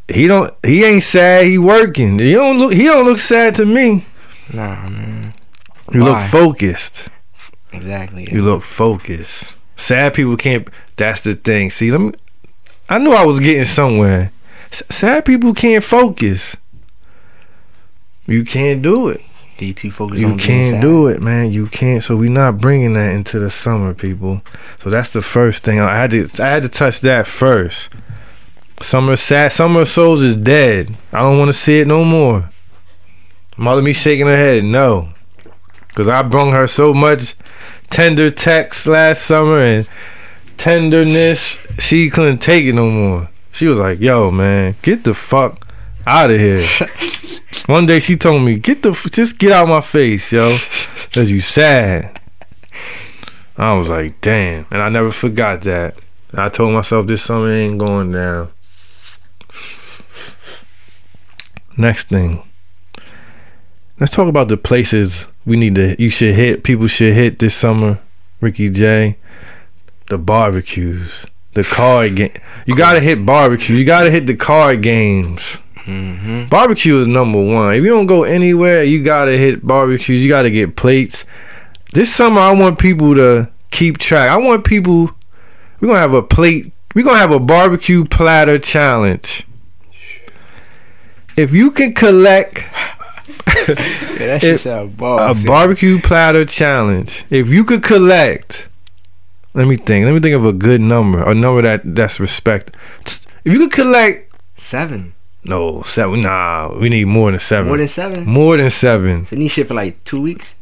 [0.08, 0.54] He don't.
[0.66, 1.46] He ain't sad.
[1.46, 2.20] He working.
[2.20, 2.74] He don't look.
[2.74, 4.06] He don't look sad to me.
[4.52, 5.34] Nah, man.
[5.94, 7.08] You look focused.
[7.72, 8.28] Exactly.
[8.32, 9.56] You look focused.
[9.76, 10.68] Sad people can't.
[10.98, 11.70] That's the thing.
[11.72, 12.12] See, let me.
[12.90, 14.32] I knew I was getting somewhere.
[14.72, 16.58] Sad people can't focus.
[18.28, 19.22] You can't do it.
[19.68, 21.52] You too focused You can't do it, man.
[21.52, 22.04] You can't.
[22.04, 24.42] So we're not bringing that into the summer, people.
[24.80, 25.80] So that's the first thing.
[25.80, 26.28] I had to.
[26.40, 27.90] I had to touch that first.
[28.82, 29.52] Summer sad.
[29.52, 30.96] Summer souls is dead.
[31.12, 32.50] I don't want to see it no more.
[33.58, 34.64] Mother me shaking her head.
[34.64, 35.10] No,
[35.90, 37.36] because I brung her so much
[37.90, 39.88] tender text last summer and
[40.56, 41.58] tenderness.
[41.78, 43.30] She couldn't take it no more.
[43.52, 45.68] She was like, "Yo, man, get the fuck
[46.06, 46.66] out of here."
[47.68, 50.50] One day she told me, "Get the f- just get out my face, yo,
[51.14, 52.20] cause you sad."
[53.58, 55.98] I was like, "Damn," and I never forgot that.
[56.34, 58.50] I told myself this summer ain't going down.
[61.78, 62.44] Next thing,
[64.00, 65.96] let's talk about the places we need to.
[66.02, 66.64] You should hit.
[66.64, 68.00] People should hit this summer.
[68.42, 69.18] Ricky J,
[70.10, 72.34] the barbecues, the card game.
[72.66, 73.76] You gotta hit barbecue.
[73.76, 75.60] You gotta hit the card games.
[75.86, 76.48] Mm-hmm.
[76.50, 77.74] Barbecue is number one.
[77.74, 80.24] If you don't go anywhere, you gotta hit barbecues.
[80.24, 81.26] You gotta get plates.
[81.94, 84.30] This summer, I want people to keep track.
[84.30, 85.12] I want people.
[85.80, 86.74] We're gonna have a plate.
[86.94, 89.46] We're gonna have a barbecue platter challenge.
[91.38, 92.66] If you can collect
[93.68, 93.76] Yeah,
[94.18, 98.68] that shit sound a barbecue platter challenge, if you could collect,
[99.54, 100.06] let me think.
[100.06, 101.24] Let me think of a good number.
[101.24, 102.76] A number that that's respect.
[103.06, 105.14] If you could collect, Seven.
[105.44, 106.22] No seven.
[106.22, 107.68] Nah, we need more than seven.
[107.68, 108.26] More than seven.
[108.26, 109.26] More than seven.
[109.26, 110.56] So you need shit for like two weeks.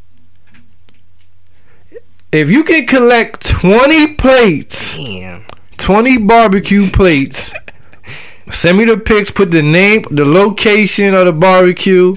[2.32, 5.46] If you can collect 20 plates, Damn.
[5.78, 7.54] 20 barbecue plates,
[8.50, 9.30] Send me the pics.
[9.30, 12.16] Put the name, the location of the barbecue,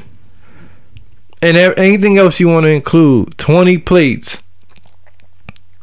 [1.42, 3.37] and anything else you want to include.
[3.37, 4.38] Twenty plates.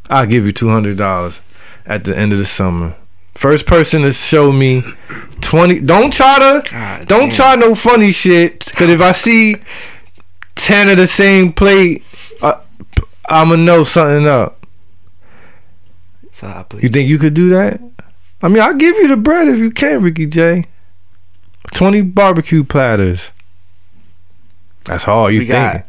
[0.09, 1.41] I'll give you two hundred dollars
[1.85, 2.95] at the end of the summer.
[3.37, 4.83] First person to show me
[5.41, 5.79] twenty.
[5.79, 6.69] Don't try to.
[6.71, 7.29] God don't damn.
[7.29, 8.65] try no funny shit.
[8.75, 9.57] Cause if I see
[10.55, 12.03] ten of the same plate,
[12.41, 12.59] uh,
[13.29, 14.65] I'ma know something up.
[16.31, 16.81] So I please.
[16.83, 17.79] You think you could do that?
[18.41, 20.65] I mean, I'll give you the bread if you can, Ricky J.
[21.73, 23.29] Twenty barbecue platters.
[24.85, 25.33] That's hard.
[25.33, 25.51] You think?
[25.51, 25.85] got-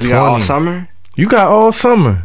[0.00, 0.88] we got all summer.
[1.16, 2.24] You got all summer.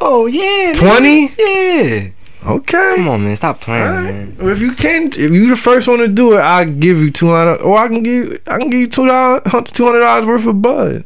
[0.00, 0.72] Oh yeah.
[0.74, 1.34] 20?
[1.38, 2.08] Yeah.
[2.46, 2.94] Okay.
[2.96, 3.36] Come on, man.
[3.36, 4.04] Stop playing, right.
[4.04, 4.36] man.
[4.40, 7.28] If you can, if you the first one to do it, I give you two
[7.28, 10.46] hundred, or I can give, I can give you two dollars, two hundred dollars worth
[10.46, 11.04] of bud,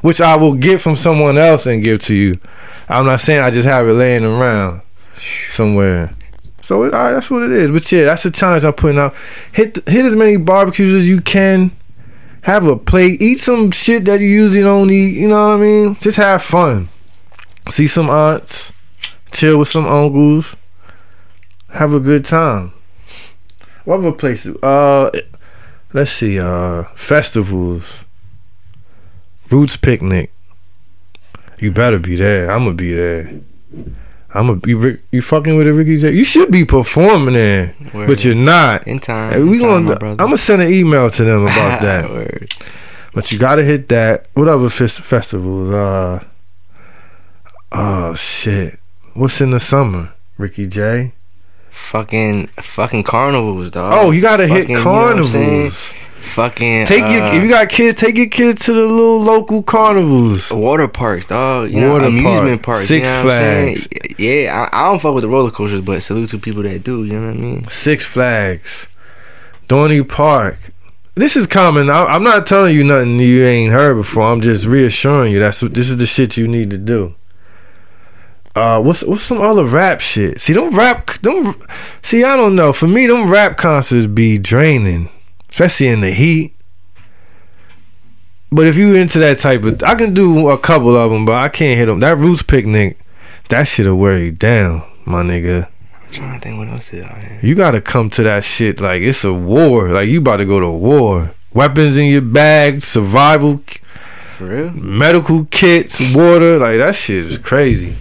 [0.00, 2.38] which I will get from someone else and give to you.
[2.88, 4.82] I'm not saying I just have it laying around
[5.48, 6.14] somewhere.
[6.62, 7.70] So it, all right, that's what it is.
[7.70, 9.14] But yeah, that's the challenge I'm putting out.
[9.52, 11.72] Hit hit as many barbecues as you can.
[12.42, 13.22] Have a plate.
[13.22, 15.16] Eat some shit that you usually don't eat.
[15.16, 15.94] You know what I mean?
[15.96, 16.90] Just have fun.
[17.70, 18.73] See some aunts.
[19.34, 20.56] Chill with some uncles
[21.70, 22.72] have a good time.
[23.84, 24.56] What other places?
[24.62, 25.10] Uh,
[25.92, 26.38] let's see.
[26.38, 27.98] Uh, festivals.
[29.50, 30.32] Roots picnic.
[31.58, 32.50] You better be there.
[32.50, 33.40] I'm gonna be there.
[34.32, 34.98] I'm gonna be.
[35.10, 36.12] You fucking with a Ricky J?
[36.12, 38.06] You should be performing there, Word.
[38.08, 38.86] but you're not.
[38.86, 39.32] in time.
[39.32, 40.10] Hey, we in time, gonna.
[40.12, 42.08] I'm gonna send an email to them about that.
[42.10, 42.52] Word.
[43.12, 44.26] But you gotta hit that.
[44.34, 45.70] What other festivals?
[45.70, 46.24] Uh.
[47.72, 48.78] Oh shit!
[49.14, 51.12] What's in the summer, Ricky J?
[51.70, 53.92] Fucking fucking carnivals, dog.
[53.94, 55.70] Oh, you gotta hit Fucking, you know what I'm saying?
[55.70, 55.92] carnivals.
[56.18, 59.62] Fucking Take your uh, if you got kids, take your kids to the little local
[59.62, 60.50] carnivals.
[60.50, 61.70] water parks, dog.
[61.70, 62.88] You Water know, amusement park, parks.
[62.88, 63.88] Six you know Flags.
[64.18, 67.04] Yeah, I, I don't fuck with the roller coasters, but salute to people that do.
[67.04, 67.68] You know what I mean?
[67.68, 68.88] Six Flags,
[69.68, 70.58] Dorney Park.
[71.14, 71.90] This is common.
[71.90, 74.22] I, I'm not telling you nothing you ain't heard before.
[74.24, 77.14] I'm just reassuring you that's what this is the shit you need to do.
[78.54, 80.40] Uh, what's what's some other rap shit?
[80.40, 81.54] See, them rap, them.
[82.02, 82.72] See, I don't know.
[82.72, 85.08] For me, them rap concerts be draining,
[85.50, 86.54] especially in the heat.
[88.52, 91.34] But if you into that type of, I can do a couple of them, but
[91.34, 91.98] I can't hit them.
[92.00, 92.98] That Roots picnic,
[93.48, 95.68] that shit'll wear you down, my nigga.
[96.06, 97.40] I'm trying to think what else is out here.
[97.42, 99.88] You gotta come to that shit like it's a war.
[99.88, 101.32] Like you about to go to war.
[101.52, 103.60] Weapons in your bag, survival,
[104.38, 104.70] For real?
[104.70, 106.58] medical kits, water.
[106.58, 107.96] Like that shit is crazy.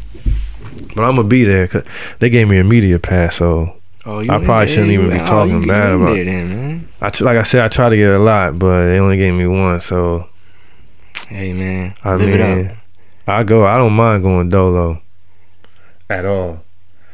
[0.96, 1.84] But I'm gonna be there because
[2.20, 3.76] they gave me a media pass, so
[4.06, 6.88] Oh, you I probably shouldn't even be Oh, talking you- bad about- there then, man.
[7.02, 9.48] I like I said, I try to get a lot, but they only gave me
[9.48, 10.28] one, so
[11.30, 12.78] Hey, man, I live mean, it up.
[13.28, 13.66] I go.
[13.66, 15.02] I don't mind going dolo
[16.10, 16.62] at all.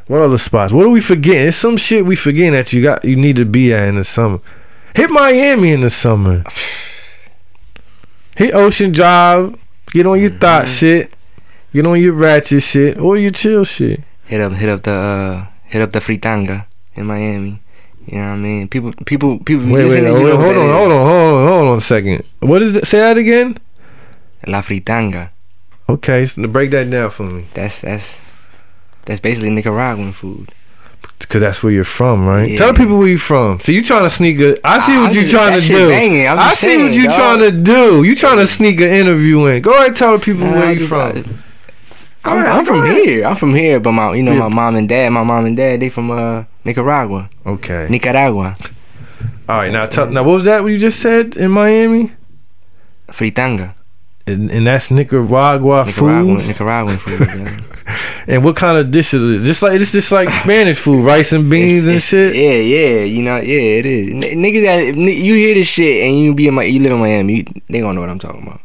[0.08, 0.74] What other spots?
[0.74, 1.48] What are we forgetting?
[1.50, 3.06] It's some shit we forgetting that you got.
[3.06, 4.40] You need to be at in the summer.
[4.96, 6.44] Hit Miami in the summer.
[8.36, 9.56] Hit Ocean Drive.
[9.92, 10.74] Get on your thought Mm-hmm.
[10.74, 11.16] shit.
[11.74, 14.02] Get on your ratchet shit or your chill shit.
[14.26, 17.62] Hit up, hit up the, uh, hit up the fritanga in Miami.
[18.08, 18.68] You know what I mean?
[18.68, 19.66] People, people, people.
[19.66, 22.24] Wait, wait, listening, wait, hold on, that hold on, hold on, hold on a second.
[22.40, 22.88] What is that?
[22.88, 23.58] Say that again.
[24.48, 25.30] La fritanga.
[25.88, 28.22] Okay, so break that down for me, That's that's
[29.06, 30.52] that's basically Nicaraguan food.
[31.20, 32.50] because that's where you're from, right?
[32.50, 32.58] Yeah.
[32.58, 33.60] Tell people where you're from.
[33.60, 34.58] See, you trying to sneak a.
[34.66, 35.92] I see Ah, what you just- trying to do.
[35.92, 37.14] I see what you dog.
[37.16, 38.04] trying to do.
[38.04, 39.62] You trying to sneak an interview in.
[39.62, 41.44] Go ahead, tell the people Nah, where I you just- from.
[42.26, 43.26] I'm, I'm from here.
[43.26, 44.48] I'm from here, but my you know Yeah.
[44.48, 47.88] my mom and dad, my mom and dad, they from uh Nicaragua, Okay.
[47.90, 48.54] Nicaragua.
[49.48, 49.72] All right.
[49.72, 50.62] Now, tell, now, what was that?
[50.62, 52.12] What you just said in Miami?
[53.12, 53.74] Fritanga,
[54.28, 56.48] And, and that's Nicaragua Nicaraguan, food.
[56.48, 57.20] Nicaraguan food.
[57.28, 57.64] man.
[58.28, 59.24] And what kind of dishes?
[59.24, 59.46] Is it?
[59.48, 62.36] Just like it's just like Spanish food, rice and beans It's- and it's- shit.
[62.36, 64.10] Yeah, yeah, you know, yeah, it is.
[64.12, 66.92] N- niggas that n- you hear this shit and you be in my, you live
[66.92, 68.62] in Miami, you, they gonna know what I'm talking about.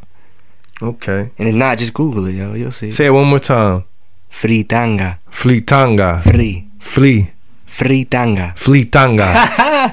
[0.85, 1.31] Okay.
[1.39, 2.55] And if not, just Google it, yo.
[2.55, 2.91] You'll see.
[2.91, 3.85] Say it one more time.
[4.31, 6.21] Fritanga, Fleetanga.
[6.21, 7.31] free, Flea.
[7.67, 8.55] fritanga.
[8.57, 9.91] Fleetanga.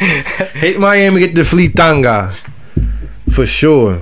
[0.53, 2.31] hit Miami, get the Fleetanga.
[3.31, 4.01] For sure.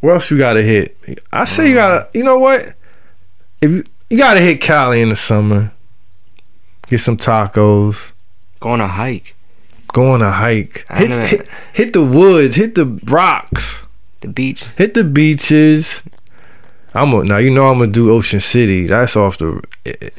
[0.00, 0.96] What else you gotta hit?
[1.32, 2.08] I say you gotta.
[2.14, 2.74] You know what?
[3.60, 5.72] If you you gotta hit Cali in the summer.
[6.88, 8.12] Get some tacos.
[8.58, 9.34] Go on a hike.
[9.92, 10.84] Go on a hike.
[10.90, 12.56] Hit, hit, hit the woods.
[12.56, 13.82] Hit the rocks.
[14.22, 14.64] The beach.
[14.76, 16.02] Hit the beaches.
[16.94, 18.86] I'm a, now you know I'm gonna do Ocean City.
[18.86, 19.62] That's off the.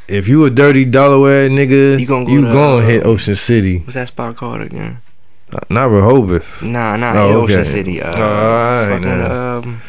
[0.07, 3.35] If you a dirty Delaware nigga, You gonna go you to, gonna uh, hit Ocean
[3.35, 4.97] City, What's that spot called again?
[5.69, 6.63] not Rehoboth.
[6.63, 7.53] Nah, nah, Oh, okay.
[7.57, 8.01] Ocean City.
[8.01, 9.57] Uh, Oh, fucking, nah.
[9.59, 9.81] um,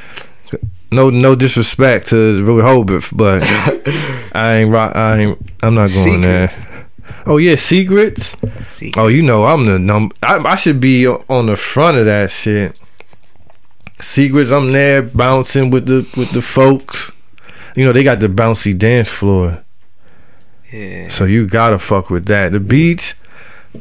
[0.92, 3.42] No, no disrespect to Rehoboth, but
[4.34, 4.94] I ain't rock.
[4.94, 5.38] I ain't.
[5.62, 6.50] I'm not going there.
[7.26, 8.36] Oh yeah, secrets.
[8.64, 10.14] See, Oh, you know I'm the number.
[10.22, 12.76] I, I should be on the front of that shit.
[14.00, 17.12] Secrets, I'm there bouncing with the with the folks.
[17.76, 19.64] You know they got the bouncy dance floor,
[20.72, 21.08] yeah.
[21.08, 22.52] so you gotta fuck with that.
[22.52, 23.14] The beach.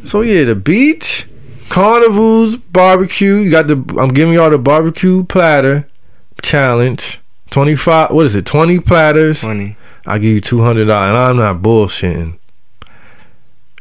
[0.05, 1.27] So yeah, the beach,
[1.69, 3.35] carnivals, barbecue.
[3.35, 3.75] You got the.
[3.99, 5.87] I'm giving y'all the barbecue platter
[6.41, 7.19] challenge.
[7.49, 8.11] Twenty five.
[8.11, 8.45] What is it?
[8.45, 9.41] Twenty platters.
[9.41, 9.77] Funny.
[10.05, 12.37] I give you two hundred dollars, and I'm not bullshitting.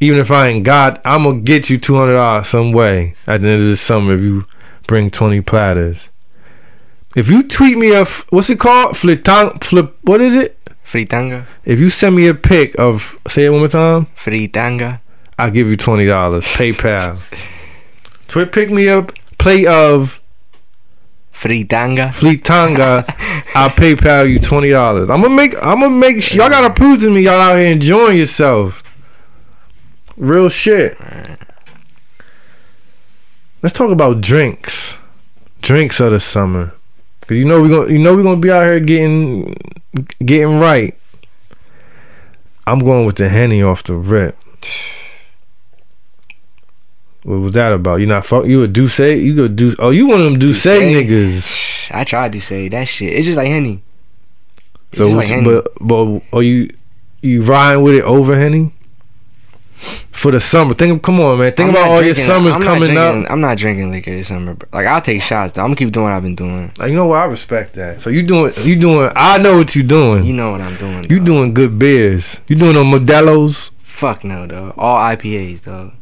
[0.00, 3.42] Even if I ain't got, I'm gonna get you two hundred dollars some way at
[3.42, 4.46] the end of the summer if you
[4.86, 6.08] bring twenty platters.
[7.14, 8.94] If you tweet me a f- what's it called?
[8.96, 9.96] Flitang flip.
[10.02, 10.58] What is it?
[10.84, 11.46] Fritanga.
[11.64, 15.00] If you send me a pic of, say it one more time, Fritanga.
[15.38, 16.44] I'll give you twenty dollars.
[16.44, 17.18] PayPal.
[18.28, 19.12] Tweet pick me up.
[19.38, 20.20] Play of
[21.32, 22.10] Fritanga.
[22.10, 23.04] Fleetanga,
[23.54, 25.10] I'll PayPal you twenty dollars.
[25.10, 25.54] I'm gonna make.
[25.56, 26.32] I'm gonna make.
[26.34, 28.82] Y'all gotta prove to me y'all out here enjoying yourself.
[30.16, 30.96] Real shit.
[33.62, 34.96] Let's talk about drinks.
[35.62, 36.74] Drinks of the summer.
[37.22, 37.90] Cause you know we gonna.
[37.92, 39.54] You know we gonna be out here getting,
[40.24, 40.96] getting right.
[42.66, 44.36] I'm going with the henny off the rip.
[47.24, 48.00] What was that about?
[48.00, 48.46] You not fuck?
[48.46, 49.22] You a D'ussé?
[49.22, 49.76] You go do?
[49.78, 51.88] Oh, you one of them D'ussé niggas.
[51.94, 53.12] I tried to say that shit.
[53.12, 53.80] It's just like Henny.
[54.90, 55.44] It's So, like Henny.
[55.44, 56.68] but but are you
[57.22, 58.74] you riding with it over Henny
[60.12, 60.74] for the summer?
[60.74, 61.52] Think, of come on, man.
[61.52, 63.30] Think I'm about all your summers I'm coming drinking- up.
[63.30, 64.54] I'm not drinking liquor this summer.
[64.54, 64.68] bro.
[64.72, 65.62] Like I'll take shots though.
[65.62, 66.70] I'm gonna keep doing what I've been doing.
[66.78, 67.20] Like, you know what?
[67.20, 68.00] I respect that.
[68.00, 69.10] So you doing you doing?
[69.16, 70.24] I know what you doing.
[70.24, 71.04] You know what I'm doing.
[71.08, 71.26] You dog.
[71.26, 72.40] doing good beers.
[72.48, 73.72] You doing the Modelo's.
[73.82, 74.74] Fuck no, dog.
[74.76, 75.92] All IPAs, dog.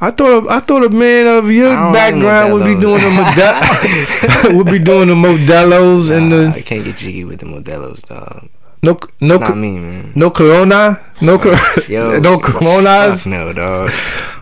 [0.00, 4.56] I thought I thought a man of your like background would be doing the Model
[4.58, 8.48] would be doing the Modelo's and the I can't get jiggy with the Modelo's, dog.
[8.82, 10.12] No no not me, man.
[10.16, 11.54] no Corona no co-
[11.88, 13.26] Yo, no Coronas.
[13.26, 13.90] No, dog.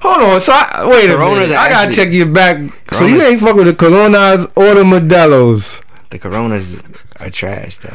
[0.00, 1.55] Hold on, so I, wait a Coronas minute.
[1.57, 2.57] are I gotta actually- check your back.
[2.92, 5.83] So you ain't fuck with the Coronas or the Modelo's.
[6.11, 6.76] The Coronas
[7.20, 7.92] are trash, dog.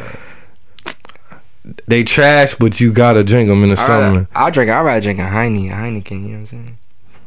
[1.87, 4.11] They trash, but you gotta drink them in the I'll summer.
[4.13, 4.69] rather- I'll drink.
[4.69, 6.11] I'd rather drink a Heine, a Heineken.
[6.11, 6.77] You know what I'm saying?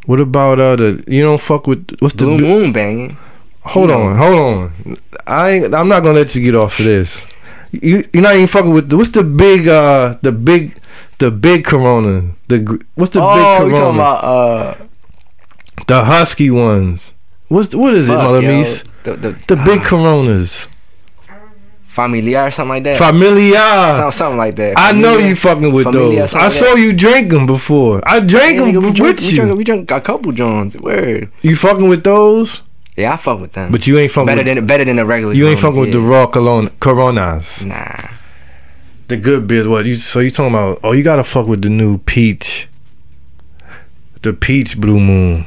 [0.07, 1.04] What about uh the?
[1.09, 2.24] You don't fuck with what's the?
[2.24, 3.16] Blue Moon banging.
[3.62, 4.16] hold you on, know.
[4.16, 4.38] hold
[4.87, 4.96] on.
[5.26, 7.26] I ain't, I'm not gonna let you get off of this.
[7.72, 10.76] You you're not even fucking with the, what's the big uh the big
[11.18, 14.74] the big Corona the what's the oh, big you talking Corona about uh?
[15.87, 17.14] the husky ones.
[17.48, 18.85] What's what is it, Mother Mies?
[19.04, 20.68] The the, The big ah, Coronas,
[21.85, 22.98] familiar or something like that.
[22.98, 23.54] familiar.
[23.92, 24.74] Something, something like that.
[24.76, 26.35] I know you fucking with Familiar, those.
[26.35, 26.81] I like saw that.
[26.81, 28.00] you drink them before.
[28.07, 29.37] I drank Yeah, them nigga, we with drunk, we you.
[29.37, 30.76] drunk, we drunk a couple Jones.
[30.76, 31.31] Word.
[31.42, 32.62] You fucking with those,
[32.99, 33.71] Yeah, I fuck with them.
[33.71, 34.27] but you ain't fucking.
[34.27, 35.33] better with, than better than the regular.
[35.33, 36.09] you ain't fucking with the yeah.
[36.09, 37.63] raw Corona, Coronas.
[37.63, 38.09] Nah.
[39.07, 39.69] The good beers.
[39.69, 39.95] What you?
[39.95, 40.81] So you talking about?
[40.83, 42.69] Oh, you gotta fuck with the new peach.
[44.23, 45.47] The peach blue moon.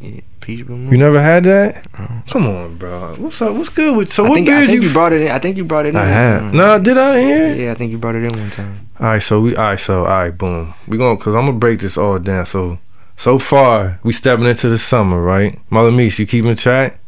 [0.00, 0.92] Yeah, peach blue moon.
[0.92, 1.84] You never had that?
[1.92, 2.22] Uh-huh.
[2.30, 3.16] Come on, bro.
[3.18, 3.56] What's up?
[3.56, 4.12] What's good with?
[4.12, 4.88] So I what think, I think you?
[4.88, 5.30] you brought it in.
[5.32, 5.96] I think you brought it in.
[5.96, 6.38] I one had.
[6.38, 6.56] time.
[6.56, 7.54] No, did I hear?
[7.56, 8.88] Yeah, I think you brought it in one time.
[9.00, 9.56] All right, so we.
[9.56, 10.72] All right, so all right, boom.
[10.86, 12.46] We gonna cause I'm gonna break this all down.
[12.46, 12.78] So
[13.20, 15.60] so far we stepping into the summer, right?
[15.70, 17.00] Mother Mies, you keeping track?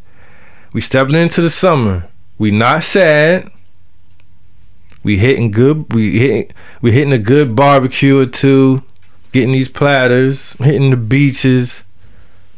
[0.75, 2.07] We stepping into the summer.
[2.37, 3.51] We not sad.
[5.03, 5.91] We hitting good.
[5.91, 6.53] We hitting.
[6.83, 8.83] We hitting a good barbecue or two.
[9.33, 10.53] Getting these platters.
[10.59, 11.83] Hitting the beaches.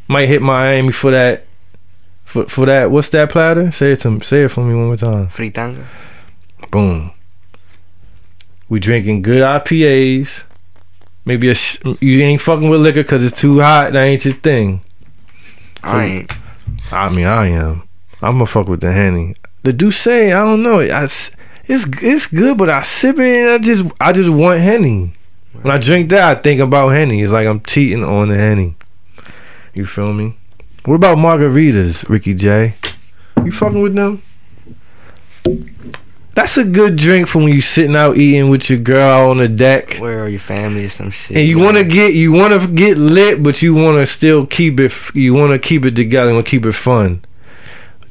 [0.09, 1.47] Might hit Miami for that.
[2.25, 2.91] For for that.
[2.91, 3.71] What's that platter?
[3.71, 5.29] Say it to say it for me one more time.
[5.29, 5.85] Fritanga.
[6.73, 7.13] Boom.
[8.69, 10.43] We drinking good IPAs.
[11.25, 13.93] Maybe a sh- you ain't fucking with liquor because it's too hot.
[13.93, 14.83] That ain't your thing.
[15.83, 16.33] I ain't.
[16.93, 17.89] I mean, I am.
[18.21, 19.35] I'm gonna fuck with the henny.
[19.63, 20.81] The D'ussé, I don't know.
[20.81, 21.31] I it's
[21.67, 25.15] it's good, but I sip it and I just I just want henny.
[25.63, 27.23] When I drink that, I think about henny.
[27.23, 28.77] It's like I'm cheating on the henny.
[29.73, 30.37] You feel me?
[30.85, 32.75] What about margaritas, Ricky J?
[33.43, 34.21] You fucking with them?
[36.35, 39.49] That's a good drink for when you sitting out eating with your girl on the
[39.49, 39.97] deck.
[39.99, 41.37] Where are your family or some shit?
[41.37, 44.45] And you want to get you want to get lit, but you want to still
[44.45, 44.93] keep it.
[45.15, 46.33] You want to keep it together.
[46.33, 47.23] and keep it fun.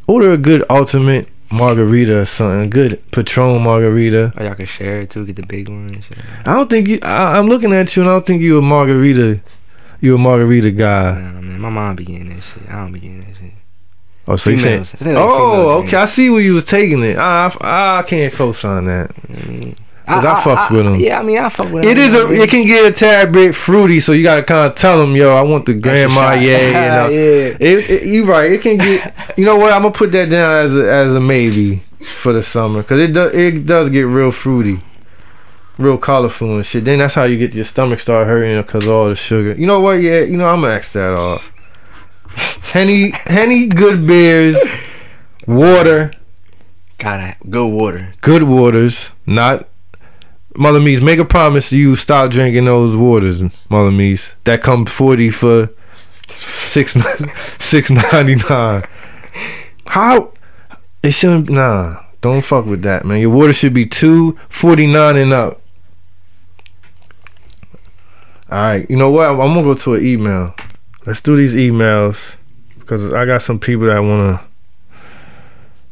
[0.07, 2.62] Order a good ultimate margarita or something.
[2.62, 4.33] A good Patron margarita.
[4.38, 5.25] Or y'all can share it too.
[5.25, 6.01] Get the big one.
[6.45, 6.99] I don't think you.
[7.01, 9.41] I, I'm looking at you, and I don't think you a margarita.
[9.99, 11.19] You a margarita guy.
[11.19, 12.69] Nah, man, my mom be getting that shit.
[12.69, 13.51] I don't be getting that shit.
[14.27, 14.83] Oh, so you saying?
[14.86, 15.17] Females.
[15.17, 15.97] I like Oh, females okay.
[15.97, 17.17] I see where you was taking it.
[17.17, 19.09] I, I, I can't co-sign that.
[19.27, 19.77] Mm.
[20.05, 20.95] 'Cause I fucks with 'em.
[20.99, 22.03] Yeah, I mean, I fuck with It them.
[22.03, 22.29] is a.
[22.29, 25.33] It can get a tad bit fruity, so you gotta kind of tell them, yo,
[25.33, 27.07] I want the grandma, yeah, you know.
[27.09, 27.57] Yeah.
[27.57, 28.51] It, it, you right.
[28.51, 29.13] It can get.
[29.38, 29.71] You know what?
[29.71, 33.13] I'm gonna put that down as a, as a maybe for the summer because it
[33.13, 34.81] does it does get real fruity.
[35.77, 36.83] real colorful and shit.
[36.83, 39.53] Then that's how you get your stomach start hurting because all the sugar.
[39.53, 39.93] You know what?
[40.01, 41.49] Yeah, you know I'm gonna ask that off.
[42.35, 44.57] Henny, Henny, good beers,
[45.47, 46.13] water,
[46.97, 48.13] Gotta good water.
[48.21, 49.67] good waters, not.
[50.55, 54.35] Mother Meese, make a promise you stop drinking those waters, Mother Meese.
[54.43, 55.69] That comes forty for
[56.27, 56.95] six
[57.59, 58.83] six ninety nine.
[59.87, 60.31] How
[61.01, 62.01] it shouldn't nah.
[62.21, 63.19] Don't fuck with that, man.
[63.19, 65.59] Your water should be two forty nine and up.
[68.51, 69.27] All right, you know what?
[69.29, 70.53] I'm, I'm gonna go to an email.
[71.05, 72.37] Let's do these emails
[72.79, 74.41] because I got some people that wanna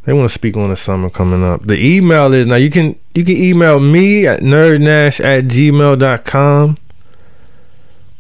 [0.04, 1.64] they want to speak on the summer coming up.
[1.64, 6.78] The email is now you can you can email me at nerdnash at gmail.com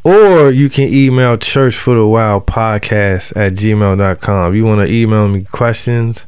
[0.03, 4.51] or you can email church for the wild podcast at gmail.com.
[4.51, 6.25] If you want to email me questions,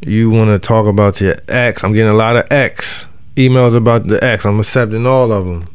[0.00, 1.82] you want to talk about your ex.
[1.82, 4.44] I'm getting a lot of ex emails about the ex.
[4.44, 5.74] I'm accepting all of them.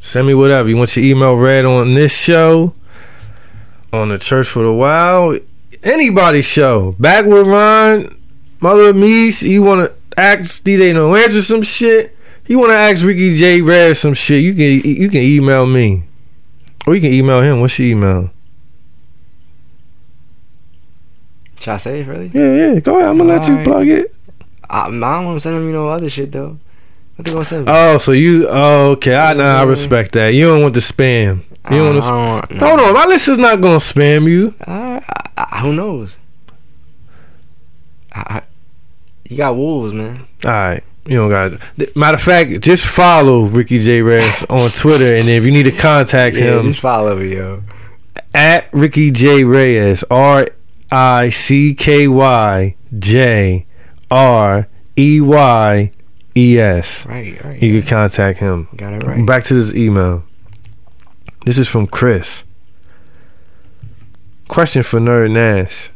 [0.00, 0.68] Send me whatever.
[0.68, 2.74] You want your email read on this show,
[3.92, 5.40] on the Church for the Wild,
[5.82, 6.96] anybody's show.
[6.98, 8.16] Back with Ron,
[8.60, 12.16] Mother Meese, you want to ask DJ No Answer some shit?
[12.46, 13.60] You want to ask Ricky J.
[13.60, 14.42] Reyes some shit?
[14.42, 16.04] You can you can email me,
[16.86, 17.60] or you can email him.
[17.60, 18.30] What's your email?
[21.60, 22.28] Should I say it really?
[22.28, 22.80] Yeah, yeah.
[22.80, 23.10] Go ahead.
[23.10, 24.14] I'm gonna let you plug it.
[24.68, 26.58] I, I don't want to send them you know other shit though.
[27.26, 28.46] Oh, so you?
[28.48, 29.14] Oh, okay.
[29.14, 29.70] I nah, I mm-hmm.
[29.70, 30.28] respect that.
[30.28, 31.42] You don't want to spam.
[31.70, 32.54] You don't want I to.
[32.54, 32.66] no.
[32.66, 34.54] Hold on, my list is not gonna spam you.
[34.66, 35.04] Alright,
[35.36, 36.16] I, I, who knows?
[38.12, 38.42] I, I,
[39.28, 40.26] you got wolves, man.
[40.44, 40.82] All right.
[41.06, 41.60] You don't got.
[41.78, 44.02] th- Matter of fact, just follow Ricky J.
[44.02, 47.62] Reyes on Twitter, and if you need to contact Yeah, him, just follow me, yo.
[48.34, 50.48] at Ricky J Reyes R
[50.90, 53.66] I C K Y J
[54.10, 55.92] R E Y
[56.40, 57.04] E S.
[57.06, 57.62] Right, right.
[57.62, 58.68] You can contact him.
[58.76, 59.24] got it right.
[59.26, 60.24] Back to this email.
[61.44, 62.44] This is from Chris.
[64.48, 65.90] Question for Nerd Nash.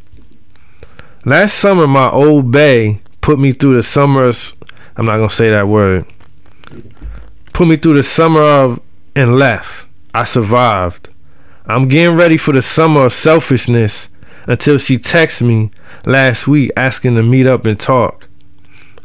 [1.24, 4.54] Last summer, my old bay put me through the summers.
[4.96, 6.04] I'm not gonna say that word.
[7.52, 8.80] Put me through the summer of
[9.16, 9.86] and left.
[10.12, 11.08] I survived.
[11.66, 14.10] I'm getting ready for the summer of selfishness
[14.46, 15.70] until she texts me
[16.04, 18.28] last week asking to meet up and talk.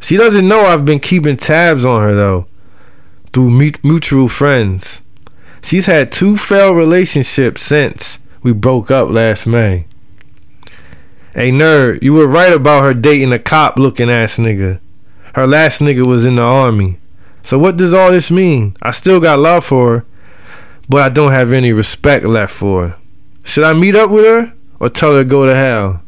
[0.00, 2.46] She doesn't know I've been keeping tabs on her though,
[3.32, 3.50] through
[3.82, 5.02] mutual friends.
[5.62, 9.86] She's had two failed relationships since we broke up last May.
[11.34, 14.80] Hey nerd, you were right about her dating a cop looking ass nigga.
[15.34, 16.98] Her last nigga was in the army.
[17.42, 18.76] So what does all this mean?
[18.82, 20.06] I still got love for her,
[20.88, 22.96] but I don't have any respect left for her.
[23.44, 26.02] Should I meet up with her or tell her to go to hell?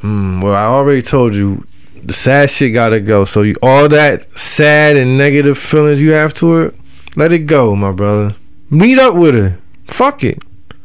[0.00, 1.66] Hmm, well, I already told you
[2.02, 3.24] the sad shit gotta go.
[3.24, 6.74] So you, all that sad and negative feelings you have to her,
[7.16, 8.36] let it go, my brother.
[8.70, 9.58] Meet up with her.
[9.86, 10.38] Fuck it.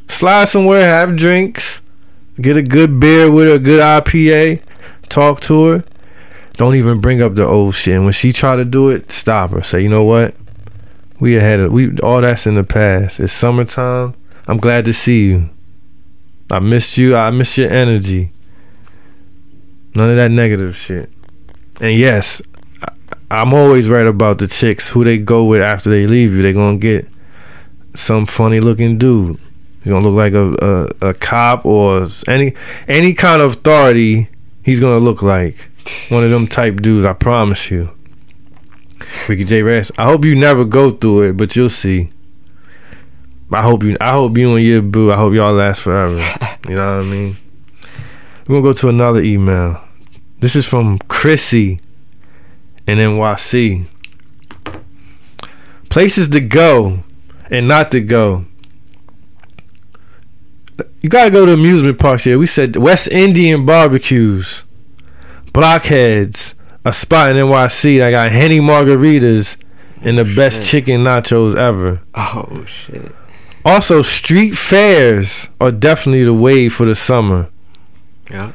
[0.07, 1.81] Slide somewhere, have drinks,
[2.39, 4.61] get a good beer with her, a good IPA,
[5.09, 5.83] talk to her.
[6.53, 7.95] Don't even bring up the old shit.
[7.95, 9.63] And when she try to do it, stop her.
[9.63, 10.35] Say, you know what?
[11.19, 13.19] We ahead of we all that's in the past.
[13.19, 14.13] It's summertime.
[14.47, 15.49] I'm glad to see you.
[16.51, 17.15] I missed you.
[17.15, 18.31] I miss your energy.
[19.95, 21.11] None of that negative shit.
[21.79, 22.41] And yes,
[22.81, 22.93] I,
[23.31, 26.41] I'm always right about the chicks who they go with after they leave you.
[26.41, 27.07] They're gonna get
[27.93, 29.39] some funny looking dude.
[29.83, 32.53] He's gonna look like a, a a cop or any
[32.87, 34.29] any kind of authority.
[34.63, 35.55] He's gonna look like
[36.09, 37.05] one of them type dudes.
[37.05, 37.89] I promise you.
[39.27, 39.61] Ricky J.
[39.61, 39.91] Reyes.
[39.97, 42.11] I hope you never go through it, but you'll see.
[43.51, 43.97] I hope you.
[43.99, 45.11] I hope you and your boo.
[45.11, 46.15] I hope y'all last forever.
[46.69, 47.37] you know what I mean?
[48.47, 49.82] We're gonna go to another email.
[50.43, 51.79] This is from Chrissy
[52.85, 53.85] in NYC.
[55.87, 57.05] Places to go
[57.49, 58.43] and not to go.
[60.99, 62.37] You gotta go to amusement parks here.
[62.37, 64.65] We said West Indian barbecues,
[65.53, 69.55] blockheads, a spot in NYC that got Henny margaritas
[70.05, 72.01] and the best chicken nachos ever.
[72.15, 73.15] Oh shit.
[73.63, 77.49] Also, street fairs are definitely the wave for the summer.
[78.29, 78.51] Yeah.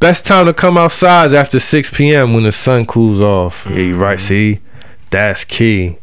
[0.00, 2.32] Best time to come outside is after 6 p.m.
[2.32, 3.64] when the sun cools off.
[3.64, 3.76] Mm-hmm.
[3.76, 4.18] Yeah, you right.
[4.18, 4.60] See,
[5.10, 5.98] that's key.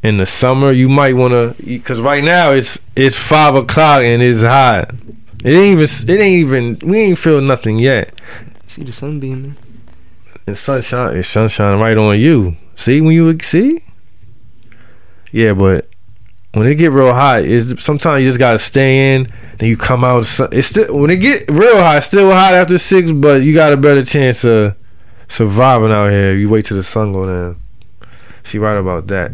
[0.00, 4.22] In the summer, you might want to, because right now it's it's five o'clock and
[4.22, 4.92] it's hot.
[5.44, 6.08] It ain't even.
[6.08, 6.78] It ain't even.
[6.88, 8.14] We ain't feel nothing yet.
[8.68, 9.56] See the sun beaming.
[10.46, 11.16] And sunshine.
[11.16, 12.56] It's sunshine right on you.
[12.76, 13.82] See when you see.
[15.32, 15.88] Yeah, but
[16.52, 19.32] when it get real hot, is sometimes you just gotta stay in.
[19.58, 20.26] Then you come out.
[20.52, 22.02] It's still when it get real hot.
[22.04, 24.76] Still hot after six, but you got a better chance of
[25.28, 26.34] surviving out here.
[26.34, 27.60] You wait till the sun go down.
[28.44, 29.32] She right about that.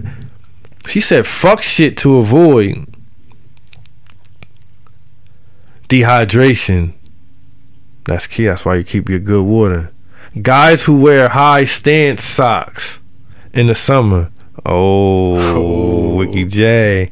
[0.87, 2.87] She said, "Fuck shit to avoid
[5.89, 6.95] dehydration."
[8.07, 8.47] That's key.
[8.47, 9.91] That's why you keep your good water.
[10.43, 13.01] Guys who wear high stance socks
[13.53, 14.31] in the summer.
[14.65, 16.19] Oh, Oh.
[16.21, 17.11] Ricky J.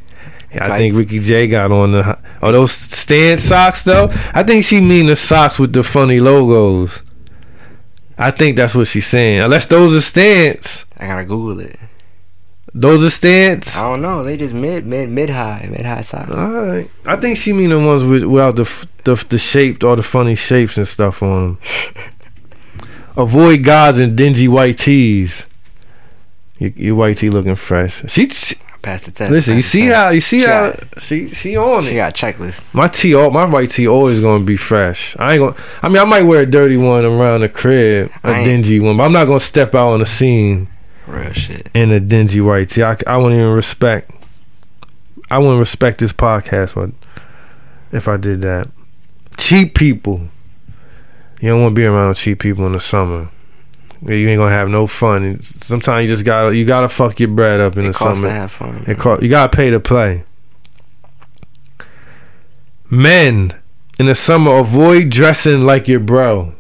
[0.55, 2.19] I think Ricky J got on the.
[2.43, 4.09] Oh, those stance socks though.
[4.35, 7.03] I think she mean the socks with the funny logos.
[8.19, 9.41] I think that's what she's saying.
[9.41, 10.85] Unless those are stance.
[10.99, 11.77] I gotta Google it.
[12.75, 13.79] Those are stance.
[13.79, 14.23] I don't know.
[14.25, 16.31] They just mid mid mid high mid high side.
[16.31, 16.89] All right.
[17.07, 20.35] I think she mean the ones with without the the the shaped or the funny
[20.35, 21.59] shapes and stuff on them.
[23.17, 25.45] Avoid guys in dingy white tees.
[26.63, 28.03] Your, your white tee looking fresh.
[28.11, 29.31] She, she I passed the test.
[29.31, 29.57] listen.
[29.57, 29.95] You see test.
[29.97, 31.97] how you see She how got- she she on She it.
[31.97, 32.63] got a checklist.
[32.75, 35.17] My tee, all my white tee always gonna be fresh.
[35.19, 35.57] I ain't gonna.
[35.83, 39.05] I mean, I might wear a dirty one around the crib, a dingy one, but
[39.05, 40.69] I'm not gonna step out on the scene
[41.07, 41.69] Real shit.
[41.75, 42.83] in a dingy white tee.
[42.83, 44.11] I, I wouldn't even respect.
[45.31, 46.91] I wouldn't respect this podcast but
[47.97, 48.69] if I did that.
[49.39, 50.29] Cheap people.
[51.41, 53.29] You don't want to be around cheap people in the summer.
[54.09, 55.41] You ain't gonna have no fun.
[55.43, 58.29] Sometimes you just gotta you gotta fuck your bread up in It the costs summer.
[58.29, 58.85] to have fun.
[58.89, 60.25] It co- you gotta pay to play.
[62.91, 63.55] Men
[63.99, 66.55] in the summer avoid dressing like your bro.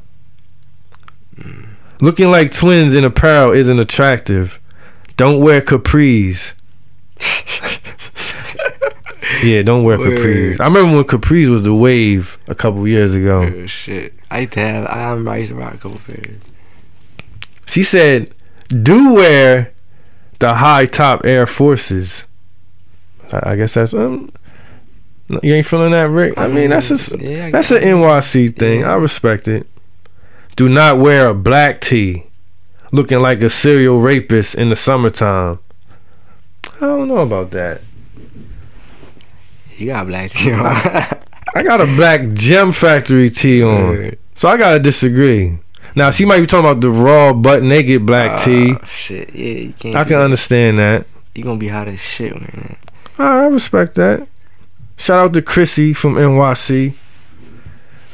[2.00, 4.58] Looking like twins in apparel isn't attractive.
[5.16, 6.54] Don't wear capris.
[9.44, 10.18] yeah, don't wear Word.
[10.18, 10.60] capris.
[10.60, 13.42] I remember when capris was the wave a couple years ago.
[13.42, 14.14] Real shit.
[14.30, 14.86] I used to have.
[14.86, 16.40] I remember I used to rock a couple pairs.
[17.66, 18.34] She said,
[18.68, 19.72] "Do wear
[20.38, 22.26] the high top Air Forces."
[23.32, 24.32] I, I guess that's um.
[25.42, 26.36] You ain't feeling that, Rick?
[26.36, 27.52] I, mean, that's a yeah, I an.
[27.52, 28.80] NYC thing.
[28.80, 28.92] Yeah.
[28.92, 29.66] I respect it.
[30.56, 32.24] Do not wear a black tee,
[32.90, 35.58] looking like a serial rapist in the summertime.
[36.76, 37.80] I don't know about that.
[39.76, 40.66] You got black tee on.
[41.54, 45.58] I got a black Gem Factory tee on, so I gotta disagree.
[45.94, 48.74] Now she might be talking about the raw, butt naked black tee.
[48.80, 49.34] Ah, shit.
[49.34, 49.96] Yeah, you can't.
[49.96, 50.24] I can that.
[50.24, 51.06] understand that.
[51.34, 52.76] You gonna be hot as shit when
[53.18, 54.26] I respect that.
[54.96, 56.94] Shout out to Chrissy from NYC.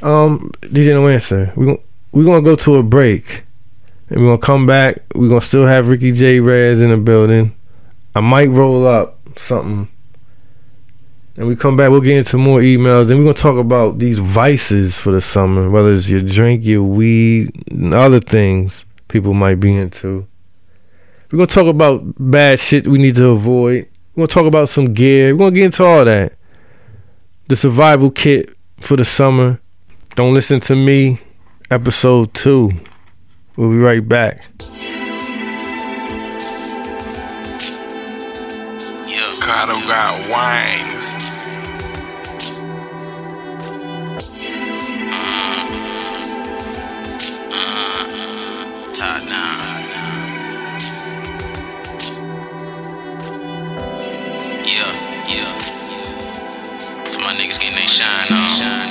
[0.02, 1.52] Um, DJ No Answer.
[1.56, 1.78] We gon-
[2.12, 3.42] we gonna go to a break,
[4.08, 5.02] and we gonna come back.
[5.14, 6.40] We are gonna still have Ricky J.
[6.40, 7.54] Reyes in the building.
[8.14, 9.88] I might roll up something,
[11.38, 11.90] and we come back.
[11.90, 15.70] We'll get into more emails, and we're gonna talk about these vices for the summer,
[15.70, 20.26] whether it's your drink, your weed, and other things people might be into.
[21.30, 23.86] We're gonna talk about bad shit we need to avoid.
[24.14, 25.34] We're gonna talk about some gear.
[25.34, 26.32] We're gonna get into all that.
[27.46, 29.60] The survival kit for the summer.
[30.16, 31.20] Don't listen to me.
[31.70, 32.72] Episode two.
[33.56, 34.40] We'll be right back.
[39.40, 41.14] Kato got wings.
[48.96, 49.58] Top down.
[54.64, 54.92] Yeah,
[55.28, 55.58] yeah.
[57.10, 58.87] For my niggas getting their shine on.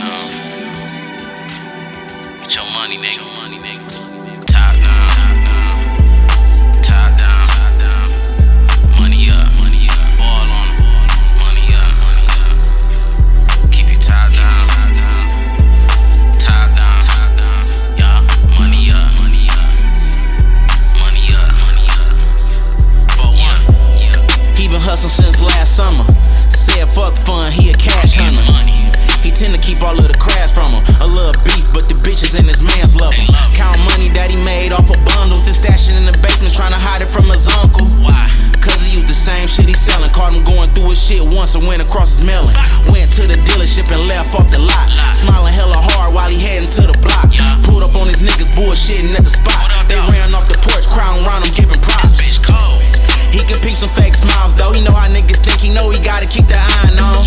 [25.55, 26.03] Last summer.
[26.49, 28.43] Said fuck fun, he a cash hunter.
[28.51, 28.75] money.
[29.23, 30.83] He tend to keep all of the crash from him.
[31.01, 33.27] A little beef, but the bitches in his man's love him.
[33.55, 36.79] Count money that he made off of bundles and stashing in the basement, trying to
[36.79, 37.87] hide it from his uncle.
[37.99, 38.31] Why?
[38.63, 40.11] Cause he used the same shit he selling.
[40.11, 42.55] Caught him going through his shit once and went across his melon.
[42.87, 44.87] Went to the dealership and left off the lot.
[45.11, 47.27] Smiling hella hard while he heading to the block.
[47.67, 49.59] Pulled up on his niggas bullshitting at the spot.
[49.91, 52.15] They ran off the porch, crowd around him giving props.
[52.15, 52.86] Bitch cold.
[53.31, 54.71] He can peek some fake smiles though.
[54.71, 55.59] He know how niggas think.
[55.59, 57.25] He know he gotta keep the iron on.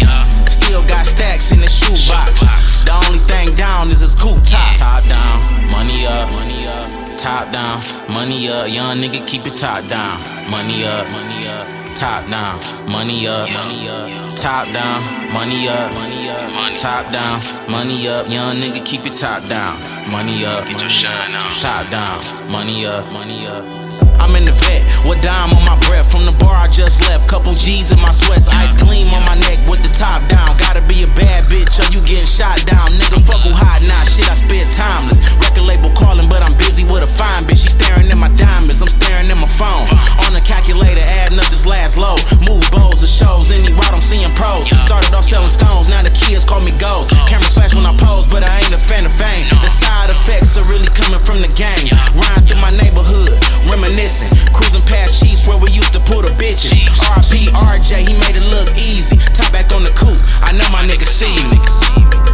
[0.48, 2.38] Still got stacks in the shoebox.
[2.38, 2.84] Shoebox.
[2.84, 4.76] The only thing down is his coupe top.
[4.76, 7.18] Top down, money up, money up.
[7.18, 8.68] Top down, money up.
[8.68, 10.18] Young nigga keep it top down.
[10.51, 11.94] Money up, money up.
[11.94, 12.59] Top down,
[12.90, 14.36] money up, money up.
[14.36, 16.78] Top down, money up, money up.
[16.78, 17.40] Top down,
[17.70, 18.26] money up.
[18.30, 19.78] Young nigga keep it top down.
[20.11, 21.59] Money up, Get your shine on.
[21.59, 23.89] Top down, money up, money up.
[24.21, 26.12] I'm in the vet, with dime on my breath.
[26.12, 29.35] From the bar I just left, couple G's in my sweats, ice gleam on my
[29.49, 30.61] neck with the top down.
[30.61, 32.93] Gotta be a bad bitch or you getting shot down.
[33.01, 35.25] Nigga, fuck who hot now, shit, I spit timeless.
[35.41, 37.64] Record label calling, but I'm busy with a fine bitch.
[37.64, 39.89] She staring at my diamonds, I'm staring at my phone.
[40.29, 42.21] On the calculator, adding up this last low.
[42.45, 44.68] Move bowls or shows, any route I'm seeing pros.
[44.85, 47.16] Started off selling stones, now the kids call me ghost.
[47.25, 49.49] Camera flash when I pose, but I ain't a fan of fame.
[49.64, 51.89] The side effects are really coming from the game.
[52.12, 54.09] Riding through my neighborhood, reminiscing.
[54.52, 56.74] Cruising past Chiefs where we used to pull the bitches.
[57.14, 59.16] RP RJ, he made it look easy.
[59.38, 61.58] Top back on the coupe, I know my niggas see me.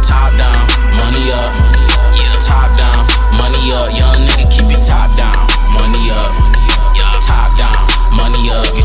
[0.01, 0.57] Top down,
[0.97, 1.53] money up.
[2.41, 3.05] Top down,
[3.37, 3.93] money up.
[3.93, 5.37] Young nigga, keep your top down.
[5.69, 6.33] Money up.
[7.21, 7.77] Top down,
[8.15, 8.76] money up.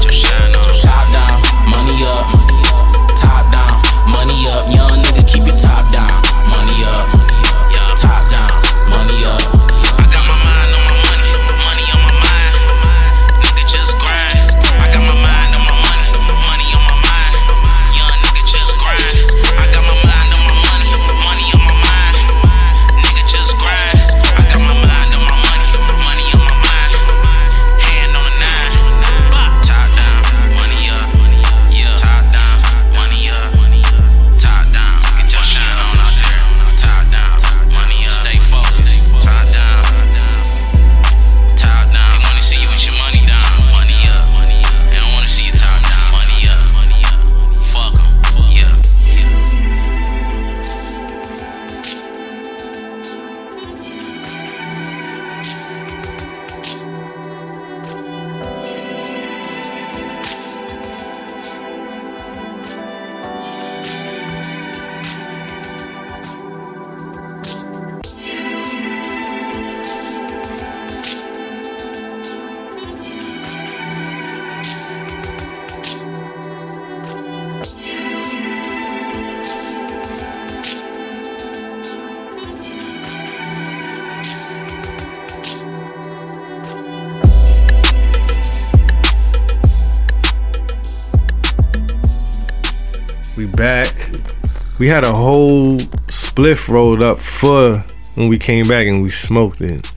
[94.82, 95.78] We had a whole
[96.08, 97.84] spliff rolled up for
[98.16, 99.92] when we came back and we smoked it.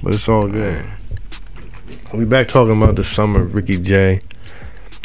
[0.00, 0.84] But it's all good.
[2.14, 4.20] We back talking about the summer, Ricky J,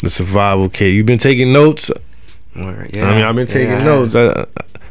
[0.04, 0.94] the survival kit.
[0.94, 1.90] You've been taking notes?
[2.54, 3.82] Word, I mean, I've been taking yeah.
[3.82, 4.14] notes.
[4.14, 4.46] I,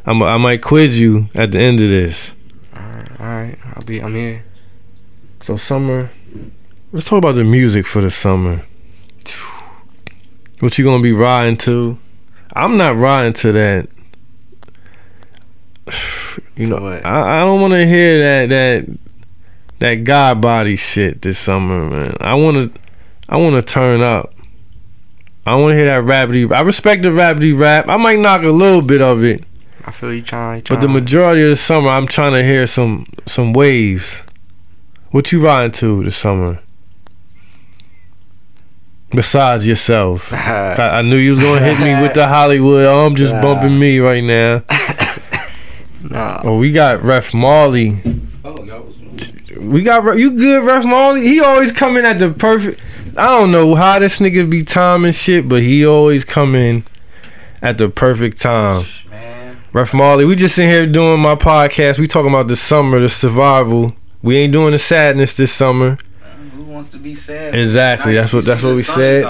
[0.06, 2.36] I'm, I might quiz you at the end of this.
[2.76, 3.60] Alright, alright.
[3.76, 4.04] I'll be.
[4.04, 4.44] I'm here.
[5.40, 6.12] So summer,
[6.92, 8.66] let's talk about the music for the summer.
[10.60, 11.98] What you gonna be riding to?
[12.56, 13.88] I'm not riding to that.
[16.58, 17.06] You know, What?
[17.06, 18.98] I, I don't want to hear that that
[19.80, 22.16] that god body shit this summer, man.
[22.20, 22.82] I want to
[23.30, 24.34] I want to turn up.
[25.46, 26.52] I want to hear that rapidy.
[26.52, 27.88] I respect the rapidy rap.
[27.90, 29.44] I might knock a little bit of it,
[29.86, 30.64] I feel you trying.
[30.68, 34.24] but the majority of the summer, I'm trying to hear some some waves.
[35.12, 36.60] What you riding to this summer?
[39.16, 42.86] Besides yourself, I, I knew you was gonna hit me with the Hollywood.
[42.86, 43.42] Oh, I'm just Nah.
[43.42, 44.62] bumping me right now.
[46.02, 46.42] nah.
[46.44, 47.98] Oh, we got Ref Marley.
[48.44, 51.28] Oh, y'all was We got you good, Ref Marley.
[51.28, 52.82] He always coming at the perfect.
[53.18, 56.84] I don't know how this nigga be timing shit, but he always coming
[57.62, 58.84] at the perfect time.
[59.10, 59.58] man.
[59.72, 61.98] Ref Marley, we just in here doing my podcast.
[62.00, 63.96] We talking about the summer, the survival.
[64.22, 65.98] We ain't doing the sadness this summer.
[66.56, 67.56] Who wants to be sad?
[67.56, 69.24] Exactly, Now that's what- that's what we said.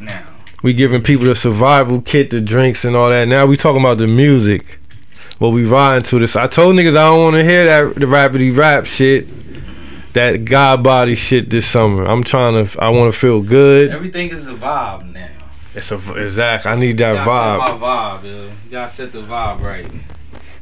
[0.00, 0.24] Now.
[0.62, 3.26] We giving people the survival kit, the drinks and all that.
[3.28, 4.78] Now we talking about the music.
[5.38, 6.36] What we riding to this.
[6.36, 9.26] I told niggas I don't want to hear that the rapidy rap shit.
[10.12, 12.04] That god body shit this summer.
[12.04, 12.82] I'm trying to.
[12.82, 13.90] I want to feel good.
[13.90, 15.28] Everything is a vibe now.
[15.74, 16.66] It's a exact.
[16.66, 17.70] I need You that gotta vibe.
[17.70, 18.44] set my vibe, yo.
[18.44, 19.86] You gotta set the vibe right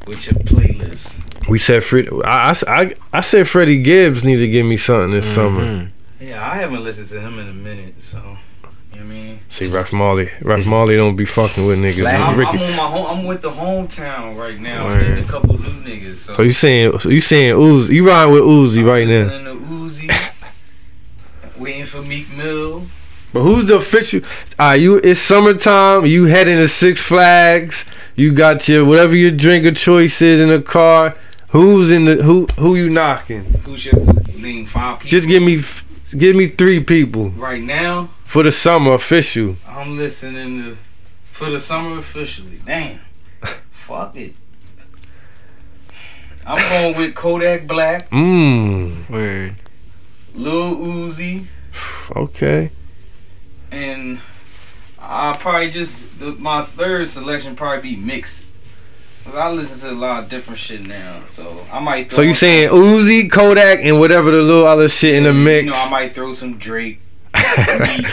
[0.07, 1.49] with your playlist.
[1.49, 2.09] We said Fred.
[2.23, 5.35] I, I, I, I said Freddie Gibbs need to give me something this mm-hmm.
[5.35, 5.91] summer.
[6.19, 8.35] Yeah, I haven't listened to him in a minute, so you know
[8.91, 9.39] what I mean.
[9.47, 10.29] See, Ref Marley.
[10.41, 12.01] Ref Marley don't be fucking with niggas.
[12.01, 12.57] Flat- I'm, Ricky.
[12.57, 13.17] I'm on my home.
[13.19, 15.03] I'm with the hometown right now, Word.
[15.03, 16.15] and a couple new niggas.
[16.17, 16.99] So, So you saying?
[16.99, 17.89] So you saying Uzi?
[17.95, 19.23] You riding with Uzi I'm right now?
[19.23, 20.41] listening to Uzi,
[21.57, 22.87] waiting for Meek Mill.
[23.31, 24.21] But who's the official?
[24.57, 24.97] Ah, you.
[24.97, 26.05] It's summertime.
[26.05, 27.85] You heading to Six Flags.
[28.15, 31.15] You got your whatever your drink of choice is in the car.
[31.49, 32.47] Who's in the who?
[32.57, 33.43] Who you knocking?
[33.65, 34.01] Who's your
[34.35, 35.11] leading five people?
[35.11, 35.61] Just give me,
[36.17, 38.09] give me three people right now.
[38.25, 39.55] for the summer official.
[39.67, 40.77] I'm listening to
[41.31, 42.59] for the summer officially.
[42.65, 42.99] Damn,
[43.71, 44.33] fuck it.
[46.45, 49.09] I'm going with Kodak Black, Mmm.
[49.09, 49.55] Word.
[50.33, 51.45] Lil Uzi,
[52.15, 52.71] Okay.
[53.71, 54.19] and
[54.99, 58.45] I'll probably just the, my third selection probably be mixed.
[59.31, 62.11] 'Cause I listen to a lot of different shit now, so I might.
[62.11, 65.65] So you saying some- Uzi, Kodak, and whatever the little other shit in the mix?
[65.65, 66.99] You know, I might throw some Drake.
[67.35, 68.07] Meek.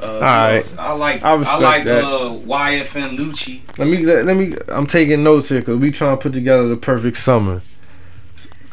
[0.00, 0.76] Uh, right.
[0.78, 2.04] I like I I, like that.
[2.04, 3.60] uh, YFN Lucci.
[3.78, 4.54] Let me let, let me.
[4.68, 7.62] I'm taking notes here because we trying to put together the perfect summer.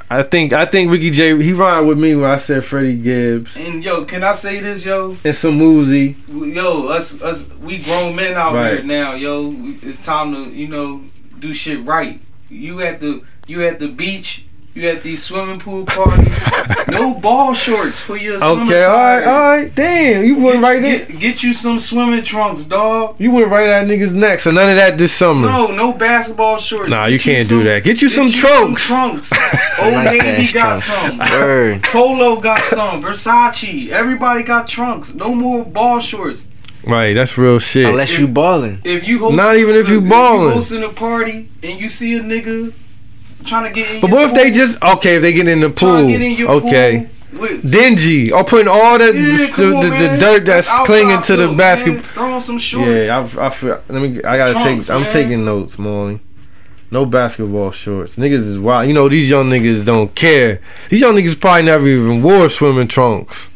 [0.07, 1.35] I think I think Ricky J.
[1.41, 4.85] He rhymed with me when I said Freddie Gibbs And yo, can I say this,
[4.85, 5.17] yo?
[5.25, 6.15] and some Uzi.
[6.53, 8.73] Yo, us us we grown men out Right.
[8.75, 9.51] here now, yo.
[9.81, 11.01] It's time to you know
[11.45, 12.19] do shit right.
[12.49, 14.45] You at the you at the beach.
[14.73, 16.37] You at these swimming pool parties.
[16.89, 19.73] no ball shorts for your swimming Okay, all right, all right.
[19.73, 21.05] Damn, you went right there.
[21.05, 23.15] Get, get you some swimming trunks, dog.
[23.17, 24.41] You went right at niggas' neck.
[24.41, 25.47] So none of that this summer.
[25.47, 26.89] No, no basketball shorts.
[26.89, 27.83] Nah, you Get can't do some- that.
[27.85, 28.85] Get you some get trunks.
[28.85, 29.31] trunks.
[29.81, 30.83] Old nice Navy got trunks.
[30.83, 31.17] some.
[31.19, 31.83] Word.
[31.83, 33.01] Polo got some.
[33.01, 33.87] Versace.
[33.91, 35.13] Everybody got trunks.
[35.15, 36.49] No more ball shorts.
[36.87, 37.85] Right, that's real shit.
[37.87, 38.81] Unless you ballin'.
[38.83, 40.53] If you host, Not even if you look, ballin'.
[40.53, 42.73] hosting a party and you see a nigga
[43.43, 45.15] trying to get in but your what if they just okay?
[45.17, 47.07] If they get in the pool, get in your okay.
[47.31, 50.85] pool with- Dingy or putting all the Yeah, the, on, the, the dirt that's outside
[50.85, 51.93] clinging to the look, basket.
[51.93, 52.01] man.
[52.01, 53.07] Throw on some shorts.
[53.07, 53.81] Yeah, I, I feel.
[53.89, 54.23] Let me.
[54.23, 54.95] I gotta Trunks, take.
[54.95, 56.19] I'm taking notes, Molly.
[56.91, 58.17] No basketball shorts.
[58.17, 58.87] Niggas is wild.
[58.87, 60.61] You know these young niggas don't care.
[60.89, 63.47] These young niggas probably never even wore swimming trunks.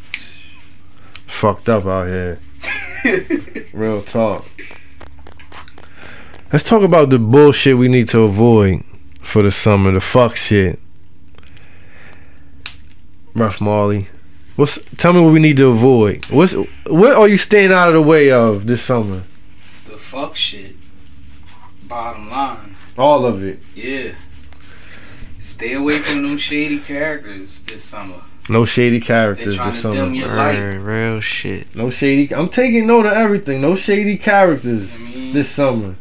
[1.26, 2.38] Fucked up out here.
[3.72, 4.44] Real talk.
[6.52, 8.82] Let's talk about the bullshit we need to avoid
[9.20, 9.92] for the summer.
[9.92, 10.78] The fuck shit.
[13.34, 14.08] Ref Marley.
[14.56, 16.26] What's tell me what we need to avoid?
[16.30, 16.52] What's
[16.86, 19.22] what are you staying out of the way of this summer?
[19.86, 20.74] the fuck shit.
[21.88, 23.60] Bottom line, All of it.
[23.74, 24.12] yeah.
[25.38, 28.20] Stay away from them shady characters this summer.
[28.50, 30.14] No shady They're characters trying this to dim summer.
[30.14, 30.54] your light.
[30.58, 30.80] Word.
[30.80, 31.74] Real shit.
[31.76, 32.34] No shady.
[32.34, 33.60] I'm taking note of everything.
[33.60, 35.94] No shady characters I mean, this summer.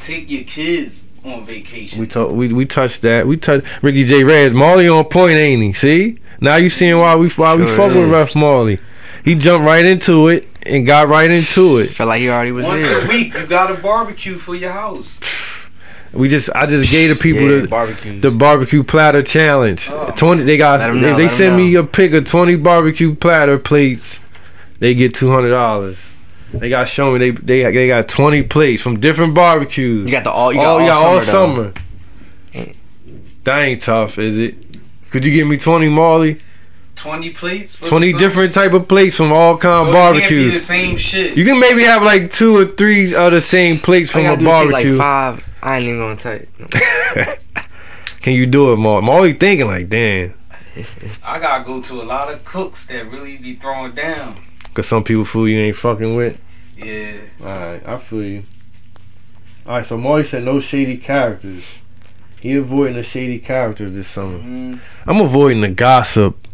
[0.00, 2.00] take your kids on vacation.
[2.00, 2.32] We talk.
[2.32, 3.26] We we touched that.
[3.26, 4.24] We touched Ricky J.
[4.24, 4.52] Reyes.
[4.52, 5.72] Marley on point, ain't he?
[5.72, 6.18] See?
[6.40, 8.10] Now you seeing why we why we Sure fuck with is.
[8.10, 8.78] Ref Marley.
[9.24, 11.90] He jumped right into it and got right into it.
[11.90, 13.04] Felt like he already was Once there.
[13.04, 15.20] a week, you got a barbecue for your house.
[16.12, 18.20] We just I just gave the people yeah, the barbecue.
[18.20, 19.88] the barbecue platter challenge.
[19.90, 20.12] Oh.
[20.14, 20.42] Twenty.
[20.42, 24.20] They got if know, they send me a pick of twenty barbecue platter plates,
[24.78, 25.98] they get two hundred dollars.
[26.52, 30.06] They got shown me they they they got twenty plates from different barbecues.
[30.06, 30.52] you got the all.
[30.52, 31.72] You got all, yeah, all summer.
[32.52, 32.74] summer.
[33.44, 34.54] That ain't tough, is it?
[35.10, 36.40] Could you give me twenty Marley?
[36.96, 37.74] Twenty plates.
[37.76, 40.40] For Twenty different type of plates from all kind So of it can't be the
[40.50, 40.64] barbecues.
[40.66, 41.36] same shit.
[41.36, 44.38] You can maybe have like two or three of the same plates from a gotta
[44.38, 44.90] do is pick, barbecue.
[44.92, 45.48] like five.
[45.62, 46.34] I ain't even gonna tell
[47.16, 47.24] you.
[48.20, 48.98] Can you do it, more?
[49.00, 50.34] I'm Marley thinking like, damn.
[50.76, 54.36] It's, it's, I gotta go to a lot of cooks that really be throwing down.
[54.74, 56.40] Cause some people food you ain't fucking with.
[56.76, 57.14] Yeah.
[57.40, 58.42] Alright, I feel you.
[59.66, 61.78] Alright, so Marley said no shady characters.
[62.40, 64.38] He avoiding the shady characters this summer.
[64.38, 66.48] Mm, I'm avoiding the gossip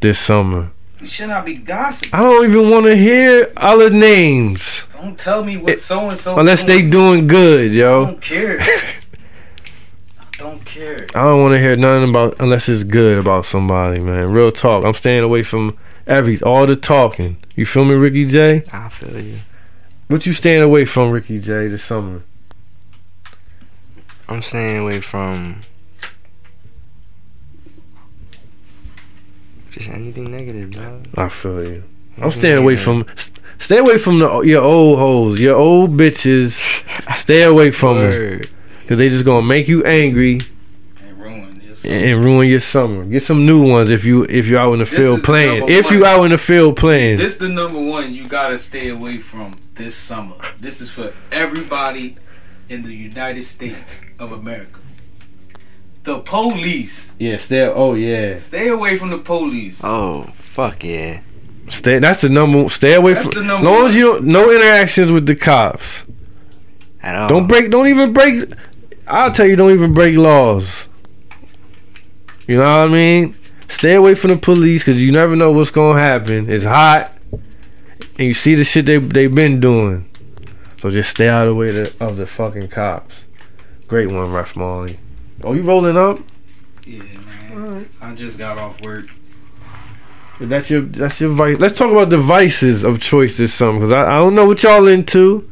[0.00, 0.70] this summer.
[1.00, 2.10] you should not be gossiping.
[2.18, 6.38] I don't even want to hear other names Don't tell me what so and so.
[6.38, 7.86] unless they doing good, yo.
[7.86, 8.06] I yo.
[8.06, 8.58] don't care.
[10.20, 10.96] I don't care.
[11.14, 14.30] I don't want to hear nothing about unless it's good about somebody, man.
[14.32, 14.84] Real talk.
[14.84, 15.76] I'm staying away from
[16.06, 17.36] every all the talking.
[17.54, 18.62] You feel me, Ricky J?
[18.72, 19.38] I feel you.
[20.08, 22.22] What you staying away from, Ricky J, this summer?
[24.28, 25.60] I'm staying away from
[29.80, 31.06] just anything negative, dog.
[31.16, 31.82] I feel you.
[32.18, 33.06] I'm staying away from.
[33.16, 36.58] st- Stay away from the your old hoes, your old bitches.
[37.14, 38.40] Stay away from them
[38.82, 40.38] because they just gonna make you angry
[41.02, 43.04] And ruin your and, and ruin your summer.
[43.04, 45.26] Get some new ones if you if you out in the This field is the
[45.26, 45.58] playing.
[45.60, 48.88] number If you out in the field playing, This the number one you gotta stay
[48.88, 50.36] away from this summer.
[50.58, 52.16] This is for everybody
[52.70, 54.80] in the United States of America.
[56.02, 57.14] The police.
[57.18, 57.62] yeah, stay.
[57.66, 59.80] Oh yeah, Stay away from the police.
[59.84, 61.20] Oh fuck yeah.
[61.68, 61.98] stay.
[61.98, 62.68] That's the number.
[62.70, 63.38] Stay away That's from.
[63.42, 63.86] the number long one.
[63.86, 66.04] as you don't, no interactions with the cops.
[67.02, 67.28] At all.
[67.28, 67.70] Don't break.
[67.70, 68.50] Don't even break.
[69.06, 69.56] I'll tell you.
[69.56, 70.88] Don't even break laws.
[72.46, 73.36] You know what I mean?
[73.68, 76.50] Stay away from the police because you never know what's gonna happen.
[76.50, 80.08] It's hot, and you see the shit they they've been doing.
[80.78, 83.26] So just stay out of the way to, of the fucking cops.
[83.86, 84.98] Great one, Ref Molly.
[85.42, 86.18] Oh, you rolling up?
[86.86, 87.02] Yeah,
[87.54, 87.88] man.
[88.00, 89.06] I just got off work.
[90.40, 91.58] That's your that's your vice.
[91.58, 94.62] Let's talk about the vices of choice this summer because I, I don't know what
[94.62, 95.48] y'all into.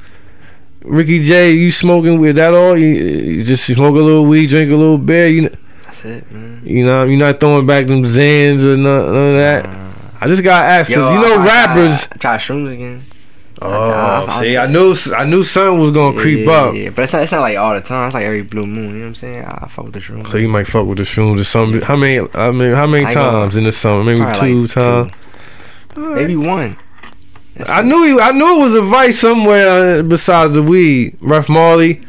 [0.83, 2.79] Ricky J, you smoking with that all?
[2.79, 5.29] You, you just smoke a little weed, drink a little beer.
[5.29, 5.51] You
[5.83, 6.63] That's it, man.
[6.65, 8.83] you know you're not throwing back them Xans or none,
[9.13, 9.67] none of that.
[9.67, 9.85] Uh,
[10.21, 12.09] I just got to ask because yo, you know I- I- rappers.
[12.11, 13.03] I, try shrooms again.
[13.61, 16.75] Oh, I- I- see, I- I knew I knew something was gonna creep yeah, up.
[16.75, 17.23] Yeah, but it's not.
[17.23, 18.07] It's not like all the time.
[18.07, 18.91] It's like every blue moon.
[18.91, 19.45] You know what I'm saying?
[19.45, 20.31] I, I fuck with the shrooms.
[20.31, 21.81] So you might fuck with the shrooms or something.
[21.81, 22.27] How many?
[22.35, 24.05] I mean, how many I ain't gonna- times in the summer?
[24.05, 25.13] Maybe two like times.
[25.95, 26.01] two.
[26.15, 26.77] Maybe one.
[27.67, 28.21] I knew you.
[28.21, 31.17] I knew it was a vice somewhere uh, besides the weed.
[31.21, 32.03] Ref Marley,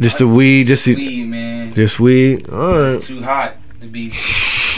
[0.00, 1.72] just the weed, just the- Weed, man.
[1.74, 2.48] just weed.
[2.48, 4.10] All It's too hot to be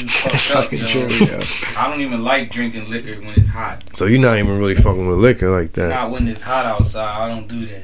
[0.02, 0.86] too fucked up, fucking yo.
[0.86, 1.40] true, yo.
[1.76, 3.82] I don't even like drinking liquor when it's hot.
[3.94, 5.88] So you're not even really fucking with liquor like that.
[5.88, 7.22] Not when it's hot outside.
[7.22, 7.82] I don't do that.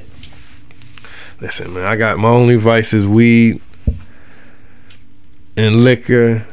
[1.41, 3.61] Listen, man, I got my only vice is weed
[5.55, 6.45] and liquor.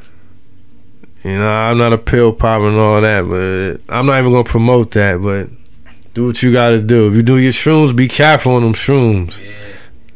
[1.24, 4.44] You know, I'm not a pill popper and all that, but I'm not even gonna
[4.44, 5.20] promote that.
[5.20, 5.50] But
[6.14, 7.08] do what you gotta do.
[7.08, 9.44] If you do your shrooms, be careful on them shrooms.
[9.44, 9.54] Yeah.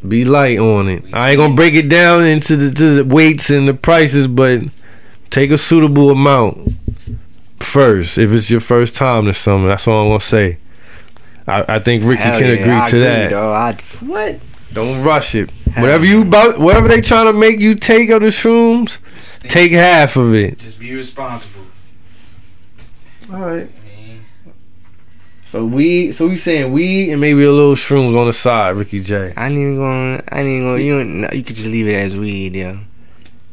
[0.07, 1.05] Be light on it.
[1.13, 4.63] I ain't gonna break it down into the, to the weights and the prices, but
[5.31, 6.73] take a suitable amount
[7.61, 8.19] first.
[8.19, 10.59] If it's your first time this summer, that's all I'm gonna say.
[11.47, 13.31] I, I think Ricky Hell can yeah, agree I to that.
[13.31, 13.53] Though.
[13.53, 14.41] I, what?
[14.73, 15.51] Don't rush it.
[15.51, 18.99] Hell Whatever you about, whatever they trying to make you take of the shrooms,
[19.41, 20.59] take half of it.
[20.59, 21.63] Just be responsible.
[23.33, 23.69] All right.
[23.69, 24.25] I mean,
[25.45, 29.01] So we, so we saying weed and maybe a little shrooms on the side, Ricky
[29.01, 29.33] J.
[29.37, 30.23] I ain't even going.
[30.29, 30.87] I ain't even going.
[30.87, 32.79] You don't, you could just leave it as weed, yo.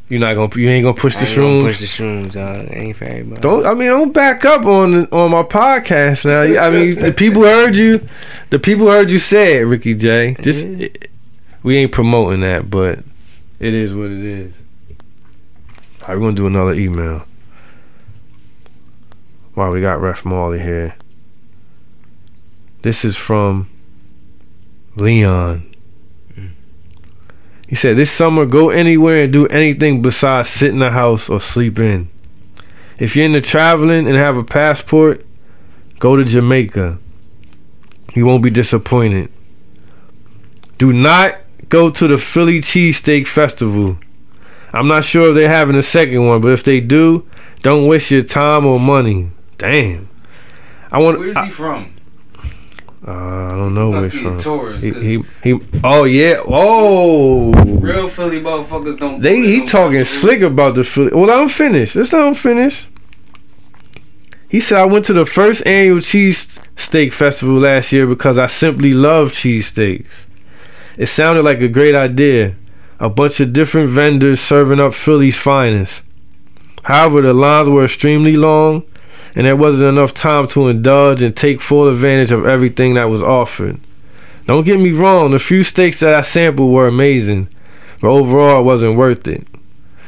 [0.10, 1.64] You not gonna, you ain't gonna push I the shrooms.
[1.64, 2.68] Push the shrooms, dog.
[2.72, 3.42] Ain't for everybody.
[3.42, 6.44] Don't I mean don't back up on on my podcast now.
[6.62, 8.08] I mean the people heard you,
[8.50, 10.36] the people heard you say it, Ricky J.
[10.42, 10.88] Just Yeah.
[11.62, 13.00] we ain't promoting that, but
[13.60, 14.54] it is what it is.
[16.04, 17.26] All right, we're gonna do another email.
[19.56, 20.96] Wow, we got Ref Marley here.
[22.84, 23.68] This is from
[24.96, 25.76] Leon.
[27.68, 31.42] He said, This summer, go anywhere and do anything besides sit in the house or
[31.42, 32.10] sleep in.
[32.98, 35.26] If you're into traveling and have a passport,
[36.00, 36.98] go to Jamaica.
[38.16, 39.30] You won't be disappointed.
[40.78, 41.38] Do not
[41.70, 43.98] go to the Philly Cheesesteak Festival.
[44.74, 47.28] I'm not sure if they're having a second one, but if they do,
[47.62, 49.32] don't waste your time or money.
[49.58, 50.10] Damn.
[50.92, 51.20] I want.
[51.20, 51.94] where's I, he from?
[53.08, 54.80] Uh, I don't know where he's from.
[54.80, 56.42] He, he, he, oh yeah.
[56.46, 57.54] Oh.
[57.54, 59.22] real Philly motherfuckers don't.
[59.22, 60.10] They he talking festivals.
[60.10, 61.12] slick about the Philly.
[61.14, 61.96] Well, I'm finished.
[61.96, 62.88] Let's let him finish.
[64.50, 68.48] He said I went to the first annual cheese steak festival last year because I
[68.48, 70.26] simply love cheesesteaks.
[70.98, 72.56] It sounded like a great idea.
[73.00, 76.04] A bunch of different vendors serving up Philly's finest.
[76.84, 78.84] However, the lines were extremely long,
[79.38, 83.22] and there wasn't enough time to indulge and take full advantage of everything that was
[83.22, 83.80] offered.
[84.48, 87.48] Don't get me wrong, the few steaks that I sampled were amazing,
[88.02, 89.46] but overall it wasn't worth it.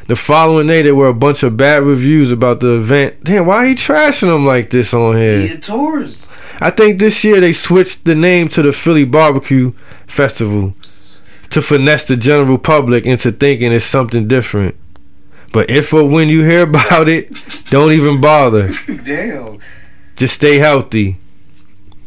[0.07, 3.23] The following day, there were a bunch of bad reviews about the event.
[3.23, 5.41] Damn, why are he trashing them like this on here?
[5.41, 6.27] He a tourist.
[6.59, 9.73] I think this year they switched the name to the Philly Barbecue
[10.07, 10.73] Festival
[11.51, 14.73] to finesse the general public into thinking it's something different.
[15.51, 17.31] But if or when you hear about it,
[17.69, 18.71] don't even bother.
[19.03, 19.59] Damn.
[20.15, 21.17] Just stay healthy.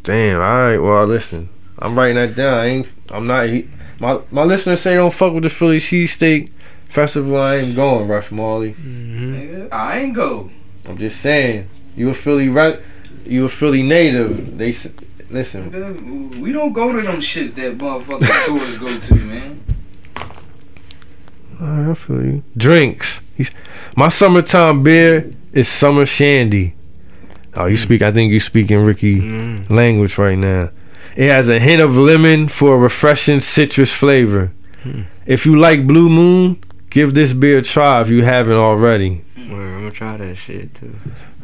[0.03, 0.37] Damn.
[0.37, 0.79] All right.
[0.79, 1.49] Well, listen.
[1.79, 2.59] I'm writing that down.
[2.59, 2.89] I ain't.
[3.11, 3.49] I'm not.
[3.49, 3.69] He,
[3.99, 6.51] my my listeners say don't fuck with the Philly cheesesteak
[6.89, 7.37] festival.
[7.39, 8.75] I ain't going, Ref Marley.
[8.75, 9.35] Mm-hmm.
[9.35, 10.51] Nigga, I ain't go.
[10.89, 11.69] I'm just saying.
[11.97, 12.79] You a Philly re-
[13.27, 14.57] You a Philly native.
[14.59, 14.93] They s-
[15.31, 16.41] listen.
[16.41, 19.61] We don't go to them shits that motherfucking tourists go to, man.
[21.61, 22.43] All right, I feel you.
[22.57, 23.21] Drinks.
[23.43, 23.51] He's,
[23.97, 26.75] my summertime beer is summer shandy.
[27.55, 28.01] Oh, you speak.
[28.03, 29.69] I think you speaking Ricky Mm.
[29.71, 30.71] language right now.
[31.17, 34.53] It has a hint of lemon for a refreshing citrus flavor.
[34.83, 35.03] Hmm.
[35.27, 39.23] If you like Blue Moon, give this beer a try if you haven't already.
[39.37, 40.95] I'm gonna try that shit too.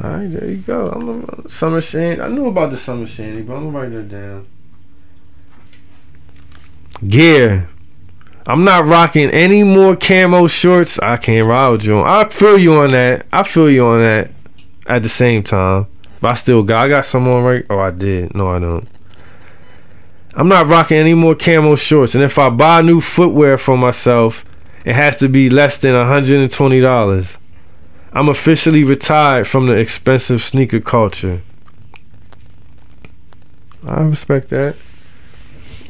[0.03, 0.89] All right, there you go.
[0.91, 2.23] I'm a, summer shandy.
[2.23, 4.47] I knew about the summer shandy, but I'm gonna write that down.
[7.07, 7.69] Gear.
[8.49, 10.99] I'm not rocking any more camo shorts.
[10.99, 12.01] I can't ride with you.
[12.01, 13.27] I feel you on that.
[13.31, 14.31] I feel you on that.
[14.87, 15.87] At the same time,
[16.23, 16.87] but I still got.
[16.87, 17.67] I got some on right.
[17.69, 18.35] Oh, I did.
[18.35, 18.89] No, I don't.
[20.35, 24.47] I'm not rocking any more camo shorts, and if I buy new footwear for myself,
[24.87, 27.37] it has to be less than $120.
[28.15, 31.43] I'm officially retired from the expensive sneaker culture.
[33.87, 34.77] I respect that.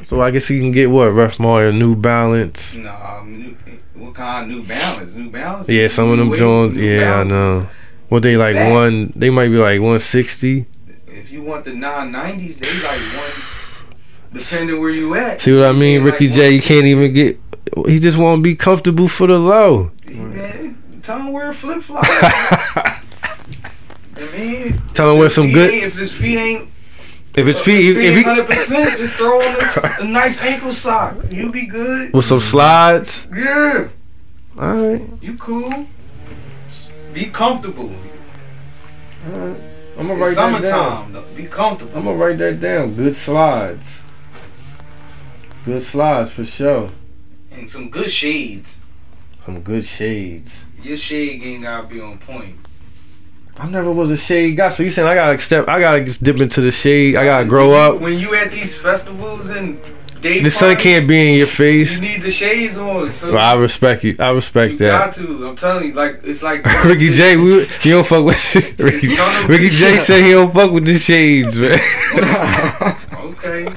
[0.09, 1.09] So I guess he can get what?
[1.09, 2.73] Ref Mario, New Balance.
[2.73, 3.55] Nah, um, new,
[3.93, 5.13] what kind of New Balance?
[5.13, 5.69] New Balance?
[5.69, 6.75] Yeah, some of them Jones.
[6.75, 7.69] Yeah, Balance I know.
[8.07, 8.71] What they like Back.
[8.71, 9.13] one?
[9.15, 10.65] They might be like 160.
[11.09, 14.33] If you want the non nineties, they like one.
[14.33, 15.41] Depending where you at.
[15.41, 16.55] See what I mean, Yeah, like Ricky J?
[16.55, 17.39] You can't even get.
[17.85, 19.91] He just want to be comfortable for the low.
[20.07, 22.07] Man, tell him wear flip flops.
[22.75, 23.01] I
[24.35, 25.71] mean, Tell him wear some good.
[25.71, 26.69] If his feet ain't,
[27.35, 30.07] If it's if feet, his if, if he hundred percent, just throw on a, a
[30.07, 31.15] nice ankle sock.
[31.31, 32.11] You be good.
[32.13, 33.27] with some slides.
[33.33, 33.87] Yeah,
[34.57, 35.01] All right.
[35.21, 35.87] you cool.
[37.13, 37.91] Be comfortable.
[39.31, 39.57] All right.
[39.97, 41.05] I'm gonna It's write that down.
[41.05, 41.13] summertime.
[41.13, 41.25] though.
[41.35, 41.97] Be comfortable.
[41.97, 42.95] I'm gonna write that down.
[42.95, 44.01] Good slides.
[45.65, 46.89] Good slides for sure.
[47.51, 48.83] and some good shades.
[49.45, 50.65] Some good shades.
[50.81, 52.55] Your shade game gotta be on point.
[53.59, 56.23] I never was a shade guy, so you saying I gotta step, I gotta just
[56.23, 57.15] dip into the shade.
[57.15, 57.99] I gotta grow up.
[57.99, 59.77] When you at these festivals and
[60.21, 61.95] day The sun parties, can't be in your face.
[61.95, 63.11] You need the shades on.
[63.11, 64.15] So Well, I respect you.
[64.19, 65.37] I respect you respect got that.
[65.37, 65.47] to.
[65.49, 69.07] I'm telling you, like it's like Ricky J, we, you don't fuck with Ricky.
[69.47, 71.79] Ricky J said he don't fuck with the shades, man.
[73.43, 73.67] Okay.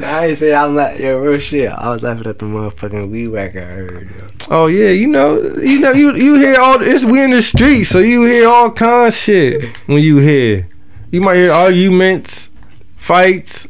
[0.00, 1.68] I ain't say I'm not yo real shit.
[1.70, 4.10] I was laughing at the motherfucking weed whacker I heard.
[4.10, 4.26] Yo.
[4.50, 7.84] Oh yeah, you know, you know, you you hear all it's we in the street,
[7.84, 10.66] so you hear all kinds of shit when you hear.
[11.10, 12.50] You might hear arguments,
[12.96, 13.68] fights,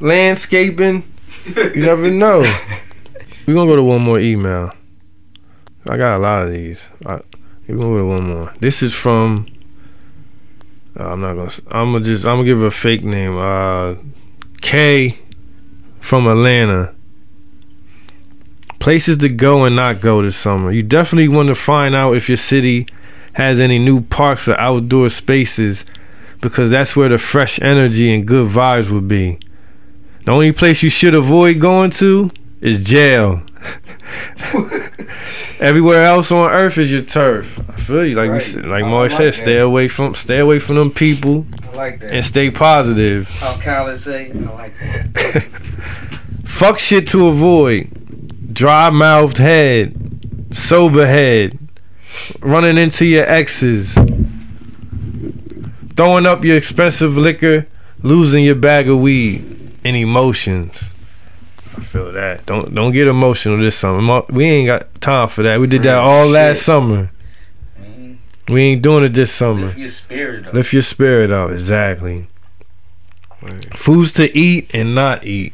[0.00, 1.02] landscaping.
[1.46, 2.40] You never know.
[3.46, 4.72] We're gonna go to one more email.
[5.88, 6.86] I got a lot of these.
[7.04, 7.20] I,
[7.66, 8.54] we're gonna go to one more.
[8.60, 9.46] This is from.
[10.98, 11.50] uh, I'm not gonna.
[11.72, 12.26] I'm gonna just.
[12.26, 13.36] I'm gonna give a fake name.
[13.36, 13.94] Uh,
[14.60, 15.18] K,
[16.00, 16.94] from Atlanta
[18.80, 20.72] places to go and not go this summer.
[20.72, 22.86] You definitely want to find out if your city
[23.34, 25.84] has any new parks or outdoor spaces
[26.40, 29.38] because that's where the fresh energy and good vibes will be.
[30.24, 32.30] The only place you should avoid going to
[32.60, 33.42] is jail.
[35.60, 37.58] Everywhere else on earth is your turf.
[37.68, 38.42] I feel you, like we Right.
[38.42, 39.36] said, like Mark like said, that.
[39.36, 42.14] stay away from stay away from them people I like that.
[42.14, 43.28] and stay positive.
[43.28, 45.42] How Khaled say, I like that.
[46.46, 47.88] Fuck shit to avoid.
[48.54, 49.94] Dry mouthed head.
[50.56, 51.58] Sober head.
[52.40, 53.96] Running into your exes.
[55.96, 57.66] Throwing up your expensive liquor.
[58.02, 59.44] Losing your bag of weed.
[59.84, 60.90] And emotions.
[61.80, 62.46] I feel that.
[62.46, 64.22] Don't don't get emotional this summer.
[64.30, 65.58] We ain't got time for that.
[65.60, 67.10] We did that all last summer.
[67.78, 68.18] Man,
[68.48, 69.66] We ain't doing it this summer.
[69.66, 70.54] lift your spirit up.
[70.54, 72.26] Lift your spirit out, exactly.
[73.74, 75.52] Foods to eat and not eat.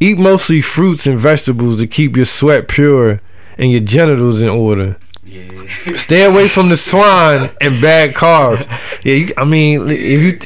[0.00, 3.20] Eat mostly fruits and vegetables to keep your sweat pure
[3.58, 4.96] and your genitals in order.
[5.32, 5.94] Yeah.
[5.94, 8.66] Stay away from the swine and bad carbs.
[9.02, 9.98] Yeah, you, I mean, if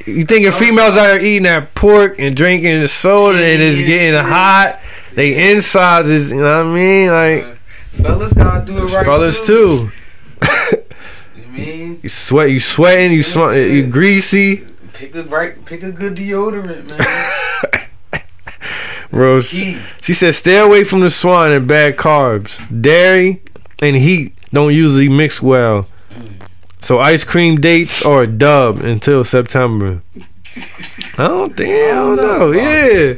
[0.07, 3.81] you you thinking females out here eating that pork and drinking the soda and it's
[3.81, 4.79] getting hot,
[5.15, 7.11] they insides is you know what I mean?
[7.11, 7.55] Like uh,
[8.03, 9.05] Fellas gotta do it right.
[9.05, 9.91] fellas too.
[10.41, 10.83] too.
[11.37, 14.61] You mean, You sweat, you sweating, you sm- you greasy.
[14.93, 18.23] pick a right, pick a good deodorant, man.
[19.11, 19.49] Rose.
[19.51, 22.61] She said, stay away from the swine and bad carbs.
[22.83, 23.43] Dairy
[23.81, 25.87] and heat don't usually mix well.
[26.81, 30.03] So ice cream dates are a dub until September.
[31.19, 32.53] I don't think, I don't know.
[32.53, 33.15] Yeah.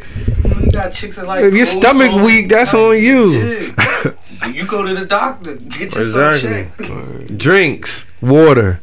[0.65, 2.25] You got chicks that like If your stomach sauce.
[2.25, 3.33] weak, that's on you.
[3.33, 4.49] Yeah.
[4.53, 6.87] you go to the doctor, get yourself Exactly.
[6.87, 7.39] checked.
[7.39, 8.81] Drinks, water,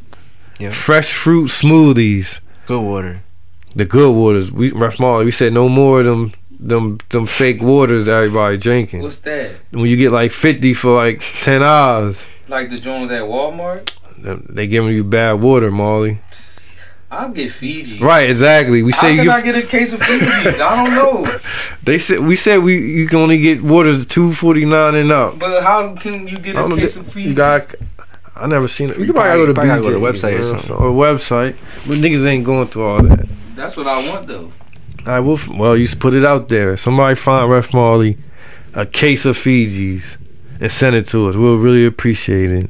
[0.60, 0.72] Yeah.
[0.72, 3.22] fresh fruit smoothies, Good water.
[3.76, 4.52] the good waters.
[4.52, 9.02] We, Ref Marley, we said no more of them, them, them fake waters everybody drinking.
[9.02, 9.52] What's that?
[9.72, 12.26] When you get like 50 for like 10 hours.
[12.48, 13.90] Like the Jones at Walmart?
[14.20, 16.20] They giving you bad water, Molly.
[17.12, 18.00] I'll get Fiji.
[18.00, 18.82] Right, exactly.
[18.84, 19.32] We How say can you.
[19.32, 20.26] I get a case of Fiji?
[20.62, 20.96] I don't
[21.26, 21.38] know.
[21.84, 25.38] they said we said we you can only get waters two forty nine and up.
[25.40, 26.76] But how can you get a know.
[26.76, 27.30] case of Fiji?
[27.30, 27.74] You got.
[28.36, 28.98] I never seen it.
[28.98, 30.76] You, You probably, probably- gotta go to probably gotta go to BJ's, website or something.
[30.86, 31.56] Or website,
[31.88, 33.26] but niggas ain't going through all that.
[33.56, 34.52] That's what I want though.
[35.06, 35.40] I will.
[35.50, 36.76] Well, you put it out there.
[36.78, 38.18] Somebody find Ref Marley
[38.74, 40.18] a case of Fiji's
[40.60, 41.36] and send it to us.
[41.36, 42.70] We'll really appreciate it.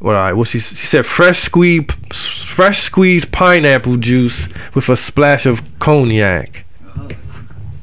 [0.00, 0.32] Well, all right.
[0.32, 6.64] Well, she she said fresh squeeze, fresh squeezed pineapple juice with a splash of cognac.
[6.86, 7.08] Uh-huh.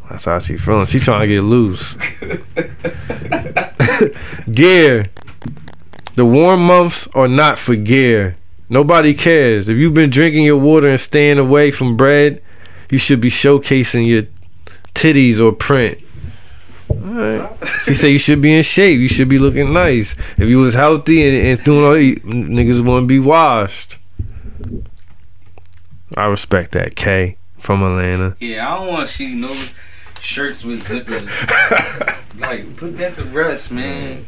[0.10, 0.88] That's how she feeling.
[0.88, 1.94] She trying to get loose.
[4.52, 5.10] gear.
[6.16, 8.36] The warm months are not for gear.
[8.70, 9.70] Nobody cares.
[9.70, 12.42] If you've been drinking your water and staying away from bread,
[12.90, 14.24] you should be showcasing your
[14.94, 16.00] titties or print.
[16.90, 17.52] Alright.
[17.82, 19.00] She said you should be in shape.
[19.00, 20.16] You should be looking nice.
[20.38, 23.98] If you was healthy and, and doing all niggas wouldn't be washed.
[26.16, 28.36] I respect that, K from Atlanta.
[28.40, 29.54] Yeah, I don't want to see no
[30.22, 31.30] shirts with zippers.
[32.40, 34.26] like, put that to rest, man.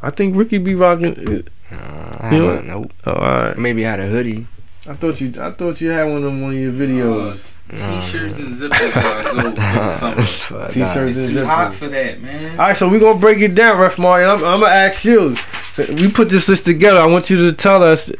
[0.00, 1.46] I think Ricky be rocking.
[1.72, 2.66] Uh, I you haven't.
[2.68, 2.92] nope.
[3.06, 3.58] Oh, all right.
[3.58, 4.46] Maybe I had a hoodie.
[4.86, 5.32] I thought you.
[5.40, 7.56] I thought you had one of them on your videos.
[7.72, 10.70] Uh, t-shirts and zippers gotta go for the summer.
[10.70, 12.50] T-shirts It's and too hot for that, man.
[12.60, 14.28] All right, so we're gonna break it down, Ref Mario.
[14.28, 15.34] I'm, I'm gonna ask you.
[15.72, 17.00] So we put this list together.
[17.00, 18.10] I want you to tell us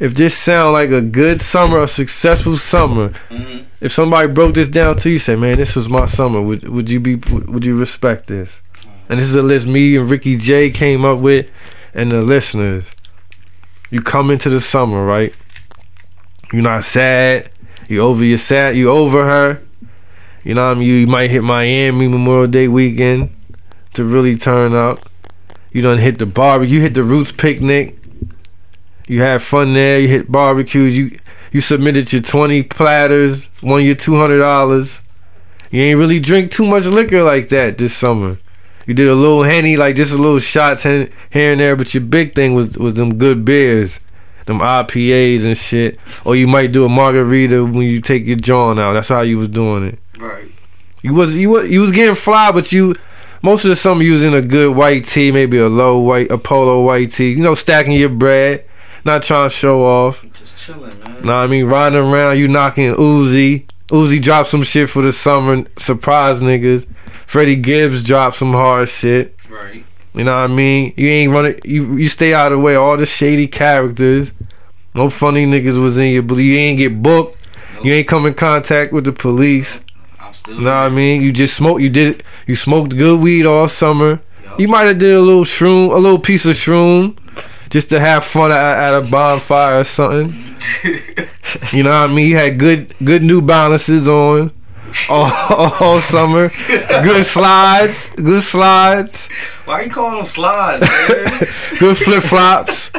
[0.00, 3.10] if this sound like a good summer, a successful summer.
[3.30, 3.64] Mhm.
[3.82, 6.90] If somebody broke this down to you, say, "Man, this was my summer," would would
[6.90, 7.16] you be?
[7.16, 8.62] Would you respect this?
[9.10, 11.50] And this is a list me and Ricky J came up with,
[11.96, 12.92] and the listeners.
[13.90, 15.34] you come into the summer, right?
[16.52, 17.50] You're not sad.
[17.88, 18.76] You over your sad.
[18.76, 19.62] You over her.
[20.44, 20.88] You know what I mean?
[20.88, 23.30] You might hit Miami Memorial Day weekend
[23.94, 25.08] to really turn up.
[25.72, 26.76] You done hit the barbecue.
[26.76, 27.96] You hit the Roots picnic.
[29.08, 29.98] You had fun there.
[29.98, 30.96] You hit barbecues.
[30.96, 31.18] You
[31.52, 33.48] you submitted your twenty platters.
[33.62, 35.00] Won your two hundred dollars.
[35.70, 38.38] You ain't really drink too much liquor like that this summer.
[38.86, 42.04] You did a little henny, like just a little shots here and there, but your
[42.04, 43.98] big thing was was them good beers,
[44.46, 45.98] them IPAs and shit.
[46.24, 48.92] Or you might do a margarita when you take your John out.
[48.92, 49.98] That's how you was doing it.
[50.18, 50.50] Right.
[51.02, 52.94] You was you was you was getting fly, but you
[53.42, 56.30] most of the summer you was in a good white tee, maybe a low white,
[56.30, 57.30] a polo white tee.
[57.30, 58.64] You know, stacking your bread,
[59.04, 60.24] not trying to show off.
[60.32, 61.22] Just chilling, man.
[61.22, 61.66] Know I mean?
[61.66, 63.66] Riding around, you knocking Uzi.
[63.88, 66.86] Uzi dropped some shit for the summer, surprise niggas.
[67.26, 69.36] Freddie Gibbs dropped some hard shit.
[69.50, 69.84] Right.
[70.14, 70.94] You know what I mean?
[70.96, 71.60] You ain't running.
[71.64, 72.74] You you stay out of the way.
[72.74, 74.32] All the shady characters.
[74.94, 76.22] No funny niggas was in your.
[76.22, 77.36] But you ain't get booked.
[77.82, 79.80] You ain't come in contact with the police.
[80.18, 80.58] I'm still.
[80.58, 81.20] Know what I mean?
[81.20, 81.82] You just smoked.
[81.82, 82.22] You did.
[82.46, 84.20] You smoked good weed all summer.
[84.44, 84.60] Yup.
[84.60, 87.18] You might have did a little shroom, a little piece of shroom,
[87.68, 90.34] just to have fun at, at a bonfire or something.
[91.72, 92.28] You know what I mean?
[92.28, 94.50] You had good good New Balances on
[95.10, 95.30] all,
[95.80, 96.50] all summer.
[96.68, 99.28] Good slides, good slides,
[99.64, 101.48] Why are you calling them slides, man?
[101.78, 102.90] good flip flops,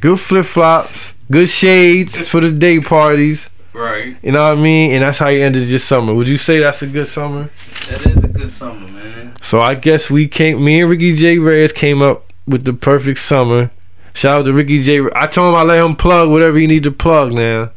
[0.00, 3.50] good flip flops, good shades for the day parties.
[3.72, 4.16] right.
[4.22, 4.92] You know what I mean?
[4.92, 6.14] And that's how you ended your summer.
[6.14, 7.50] Would you say that's a good summer?
[7.88, 9.34] That is a good summer, man.
[9.40, 10.64] So I guess we came.
[10.64, 11.38] Me and Ricky J.
[11.38, 13.70] Reyes came up with the perfect summer.
[14.14, 15.00] Shout out to Ricky J.
[15.14, 17.32] I told him I let him plug whatever he need to plug.
[17.32, 17.70] Now,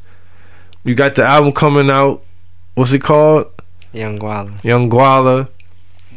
[0.84, 2.22] you got the album coming out.
[2.76, 3.48] What's it called?
[3.96, 4.64] Young Guala.
[4.64, 5.50] Young Guala.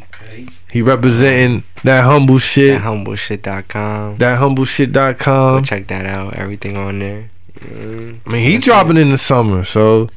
[0.02, 0.46] Okay.
[0.70, 2.74] He representing that humble shit.
[2.80, 4.18] That humbleshit.com.
[4.18, 5.62] That humble Go shit.com.
[5.64, 6.34] check that out.
[6.34, 7.30] Everything on there.
[7.60, 8.18] Mm.
[8.26, 10.08] I mean, he That's dropping in the summer, so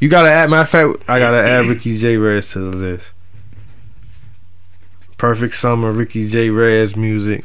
[0.00, 0.50] you gotta add.
[0.50, 0.68] Matter of
[0.98, 2.16] fact, I gotta add Ricky J.
[2.16, 3.12] Reyes to the list.
[5.16, 6.50] Perfect summer, Ricky J.
[6.50, 7.44] Reyes music.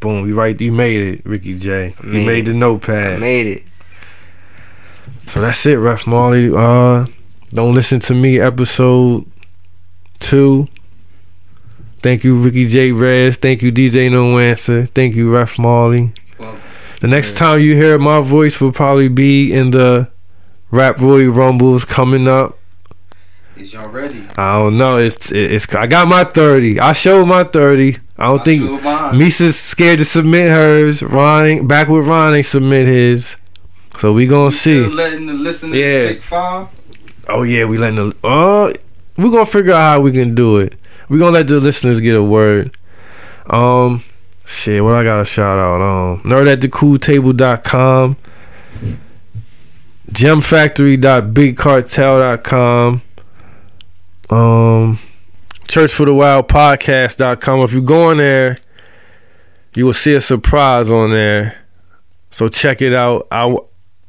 [0.00, 0.58] Boom, you right.
[0.60, 1.94] You made it, Ricky J.
[2.02, 2.52] You Made made it.
[2.52, 3.14] the notepad.
[3.14, 3.62] I made it.
[5.28, 6.50] So that's it, Ref Marley.
[6.52, 7.06] Uh,
[7.52, 8.38] don't listen to me.
[8.40, 9.26] Episode
[10.18, 10.68] two.
[12.02, 12.90] Thank you, Ricky J.
[12.92, 13.36] Reyes.
[13.36, 14.86] Thank you, DJ No Answer.
[14.86, 16.12] Thank you, Ref Marley.
[16.38, 16.56] Well,
[17.00, 20.10] The next time you hear my voice will probably be in the
[20.70, 22.58] Rap Roy Rumbles coming up.
[23.56, 24.24] is y'all ready?
[24.36, 24.98] I don't know.
[24.98, 25.72] It's it's.
[25.74, 26.80] I got my thirty.
[26.80, 27.98] I showed my thirty.
[28.18, 29.14] I don't I think.
[29.14, 31.02] Misa's scared to submit hers.
[31.02, 33.36] Ron back with Ron ain't submit his.
[33.98, 34.86] So we gonna You see.
[34.86, 36.08] Letting the listeners Yeah.
[36.08, 36.66] pick five.
[37.32, 38.14] Oh yeah, we letting the.
[38.26, 38.72] Uh,
[39.16, 40.74] we gonna figure out how we can do it.
[41.08, 42.76] We're gonna let the listeners get a word.
[43.48, 44.04] Um,
[44.44, 44.84] shit.
[44.84, 45.80] What I got to shout out?
[45.80, 48.16] Um, nerd at the cool table.com.
[50.10, 53.02] gemfactory.bigcartel.com
[54.30, 54.98] um
[55.68, 58.56] church for the wild podcast.com if you go on there
[59.74, 61.60] you will see a surprise on there
[62.30, 63.54] so check it out i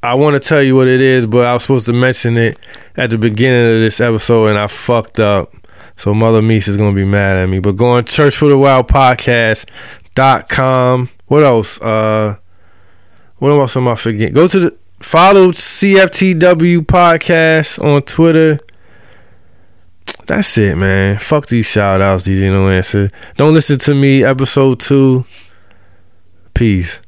[0.04, 2.58] i want to tell you what it is but i was supposed to mention it
[2.96, 5.54] at the beginning of this episode and i fucked up
[5.96, 8.58] so mother Mies is gonna be mad at me but go on church for the
[8.58, 12.36] wild podcast.com what else uh
[13.38, 18.60] what else am i forgetting go to the follow cftw podcast on twitter
[20.26, 21.18] that's it, man.
[21.18, 23.12] Fuck these shout outs, DJ No Answer.
[23.36, 25.26] Don't listen to me, episode two.
[26.54, 27.00] Peace.